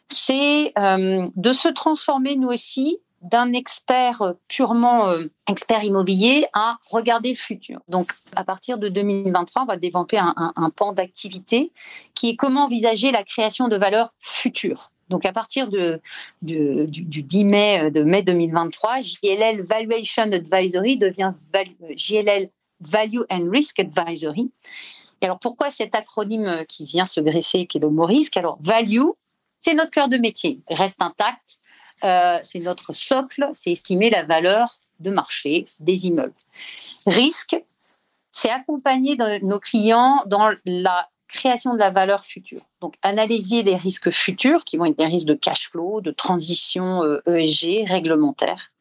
c'est 0.07 0.71
euh, 0.79 1.25
de 1.35 1.51
se 1.51 1.67
transformer, 1.67 2.37
nous 2.37 2.47
aussi, 2.47 2.99
d'un 3.21 3.51
expert 3.51 4.35
purement 4.47 5.09
euh, 5.09 5.25
expert 5.49 5.83
immobilier 5.83 6.45
à 6.53 6.77
regarder 6.91 7.27
le 7.27 7.35
futur. 7.35 7.81
Donc, 7.89 8.13
à 8.37 8.45
partir 8.45 8.77
de 8.77 8.87
2023, 8.87 9.63
on 9.63 9.65
va 9.65 9.75
développer 9.75 10.17
un, 10.17 10.33
un, 10.37 10.53
un 10.55 10.69
pan 10.69 10.93
d'activité 10.93 11.73
qui 12.13 12.29
est 12.29 12.35
comment 12.37 12.63
envisager 12.63 13.11
la 13.11 13.23
création 13.23 13.67
de 13.67 13.75
valeur 13.75 14.13
future. 14.21 14.91
Donc 15.09 15.25
à 15.25 15.31
partir 15.31 15.69
du, 15.69 15.99
10 16.41 17.45
mai, 17.45 17.79
euh, 17.81 17.89
de 17.89 18.03
mai 18.03 18.23
2023, 18.23 18.99
JLL 18.99 19.61
Valuation 19.61 20.31
Advisory 20.31 20.97
devient 20.97 21.33
JLL 21.95 22.49
Value 22.81 23.21
and 23.29 23.49
Risk 23.49 23.79
Advisory. 23.79 24.51
Et 25.21 25.25
alors 25.25 25.39
pourquoi 25.39 25.71
cet 25.71 25.95
acronyme 25.95 26.65
qui 26.67 26.83
vient 26.83 27.05
se 27.05 27.21
greffer, 27.21 27.65
qui 27.65 27.77
est 27.77 27.81
le 27.81 27.89
mot 27.89 28.05
risque? 28.05 28.37
Alors 28.37 28.57
value, 28.61 29.09
c'est 29.59 29.73
notre 29.73 29.91
cœur 29.91 30.09
de 30.09 30.17
métier, 30.17 30.59
reste 30.69 31.01
intact, 31.01 31.59
euh, 32.03 32.37
c'est 32.43 32.59
notre 32.59 32.93
socle, 32.93 33.49
c'est 33.53 33.71
estimer 33.71 34.09
la 34.09 34.23
valeur 34.23 34.79
de 34.99 35.09
marché 35.09 35.65
des 35.79 36.05
immeubles. 36.05 36.33
Risque, 37.07 37.57
c'est 38.29 38.51
accompagner 38.51 39.17
nos 39.41 39.59
clients 39.59 40.21
dans 40.27 40.53
la 40.65 41.09
création 41.27 41.73
de 41.73 41.79
la 41.79 41.89
valeur 41.89 42.23
future. 42.23 42.61
Donc, 42.81 42.95
analyser 43.01 43.63
les 43.63 43.75
risques 43.75 44.11
futurs, 44.11 44.63
qui 44.63 44.77
vont 44.77 44.85
être 44.85 44.97
des 44.97 45.05
risques 45.05 45.25
de 45.25 45.33
cash 45.33 45.69
flow, 45.69 45.99
de 46.01 46.11
transition 46.11 47.03
ESG, 47.25 47.67
euh, 47.67 47.83
e 47.83 47.91
réglementaire, 47.91 48.71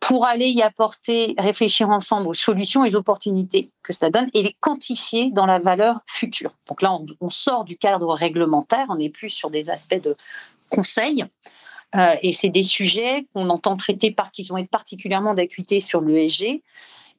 pour 0.00 0.26
aller 0.26 0.48
y 0.48 0.62
apporter, 0.62 1.34
réfléchir 1.38 1.90
ensemble 1.90 2.28
aux 2.28 2.34
solutions 2.34 2.84
et 2.84 2.90
aux 2.90 2.96
opportunités 2.96 3.70
que 3.82 3.92
cela 3.92 4.10
donne 4.10 4.28
et 4.34 4.42
les 4.42 4.56
quantifier 4.60 5.30
dans 5.30 5.46
la 5.46 5.58
valeur 5.58 6.00
future. 6.06 6.56
Donc 6.68 6.82
là, 6.82 6.96
on, 7.20 7.28
sort 7.28 7.64
du 7.64 7.76
cadre 7.76 8.14
réglementaire, 8.14 8.86
on 8.88 8.98
est 8.98 9.10
plus 9.10 9.28
sur 9.28 9.50
des 9.50 9.70
aspects 9.70 10.00
de 10.00 10.16
conseil. 10.70 11.24
Euh, 11.96 12.14
et 12.22 12.32
c'est 12.32 12.48
des 12.48 12.62
sujets 12.62 13.26
qu'on 13.32 13.48
entend 13.48 13.76
traiter 13.76 14.10
par 14.10 14.30
qui 14.30 14.42
vont 14.44 14.58
être 14.58 14.70
particulièrement 14.70 15.34
d'acuité 15.34 15.80
sur 15.80 16.00
l'ESG. 16.00 16.62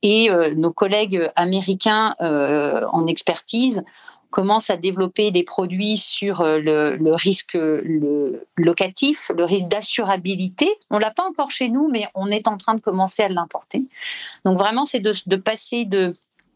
Et 0.01 0.31
euh, 0.31 0.53
nos 0.55 0.71
collègues 0.71 1.29
américains 1.35 2.15
en 2.19 3.07
expertise 3.07 3.83
commence 4.31 4.69
à 4.69 4.77
développer 4.77 5.31
des 5.31 5.43
produits 5.43 5.97
sur 5.97 6.41
euh, 6.41 6.59
le, 6.59 7.15
risque 7.15 7.57
locatif, 8.57 9.31
le 9.35 9.43
risque 9.43 9.67
d'assurabilité. 9.67 10.69
On 10.89 10.99
l'a 10.99 11.11
pas 11.11 11.23
encore 11.23 11.51
chez 11.51 11.69
nous, 11.69 11.89
mais 11.89 12.07
on 12.13 12.27
est 12.27 12.47
en 12.47 12.57
train 12.57 12.75
de 12.75 12.81
commencer 12.81 13.23
à 13.23 13.29
l'importer. 13.29 13.83
Donc 14.45 14.57
vraiment, 14.57 14.85
c'est 14.85 14.99
de, 14.99 15.35
passer 15.35 15.85
de 15.85 16.13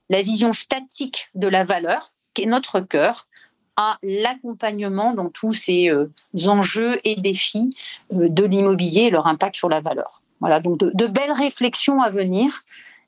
la 0.09 0.21
vision 0.21 0.53
statique 0.53 1.29
de 1.35 1.47
la 1.47 1.63
valeur, 1.63 2.11
qui 2.33 2.43
est 2.43 2.47
notre 2.47 2.79
cœur, 2.79 3.27
à 3.75 3.97
l'accompagnement 4.03 5.15
dans 5.15 5.29
tous 5.29 5.53
ces 5.53 5.89
euh, 5.89 6.05
enjeux 6.45 6.99
et 7.05 7.15
défis 7.15 7.75
euh, 8.11 8.29
de 8.29 8.43
l'immobilier 8.43 9.03
et 9.03 9.09
leur 9.09 9.25
impact 9.25 9.55
sur 9.55 9.69
la 9.69 9.81
valeur. 9.81 10.21
Voilà, 10.41 10.59
donc 10.59 10.77
de, 10.77 11.07
belles 11.07 11.31
réflexions 11.31 12.01
à 12.01 12.09
venir 12.09 12.65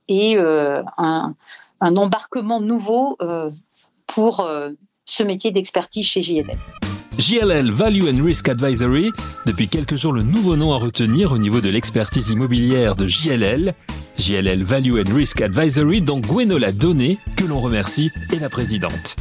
et 0.07 0.37
un, 0.37 1.35
embarquement 1.81 2.61
nouveau 2.61 3.17
pour 4.15 4.39
euh, 4.39 4.69
ce 5.03 5.23
métier 5.23 5.51
d'expertise 5.51 6.07
chez 6.07 6.23
JLL. 6.23 6.57
JLL 7.17 7.69
Value 7.69 8.07
and 8.07 8.23
Risk 8.23 8.47
Advisory, 8.47 9.11
depuis 9.45 9.67
quelques 9.67 9.97
jours 9.97 10.13
le 10.13 10.23
nouveau 10.23 10.55
nom 10.55 10.71
à 10.73 10.77
retenir 10.77 11.33
au 11.33 11.37
niveau 11.37 11.59
de 11.59 11.69
l'expertise 11.69 12.29
immobilière 12.29 12.95
de 12.95 13.07
JLL. 13.07 13.73
JLL 14.17 14.63
Value 14.63 15.01
and 15.01 15.13
Risk 15.13 15.41
Advisory, 15.41 16.01
dont 16.01 16.21
Gwenola 16.21 16.71
Donné, 16.71 17.17
que 17.35 17.43
l'on 17.43 17.59
remercie, 17.59 18.09
est 18.31 18.39
la 18.39 18.47
présidente. 18.47 19.17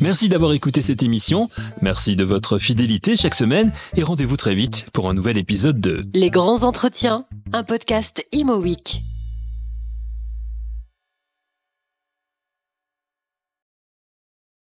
Merci 0.00 0.30
d'avoir 0.30 0.54
écouté 0.54 0.80
cette 0.80 1.02
émission, 1.02 1.50
merci 1.82 2.16
de 2.16 2.24
votre 2.24 2.58
fidélité 2.58 3.16
chaque 3.16 3.34
semaine 3.34 3.70
et 3.96 4.02
rendez-vous 4.02 4.38
très 4.38 4.54
vite 4.54 4.86
pour 4.94 5.10
un 5.10 5.14
nouvel 5.14 5.36
épisode 5.36 5.78
de 5.78 6.04
Les 6.14 6.30
grands 6.30 6.64
entretiens, 6.64 7.26
un 7.52 7.64
podcast 7.64 8.24
Imo 8.32 8.56
Week. 8.56 9.02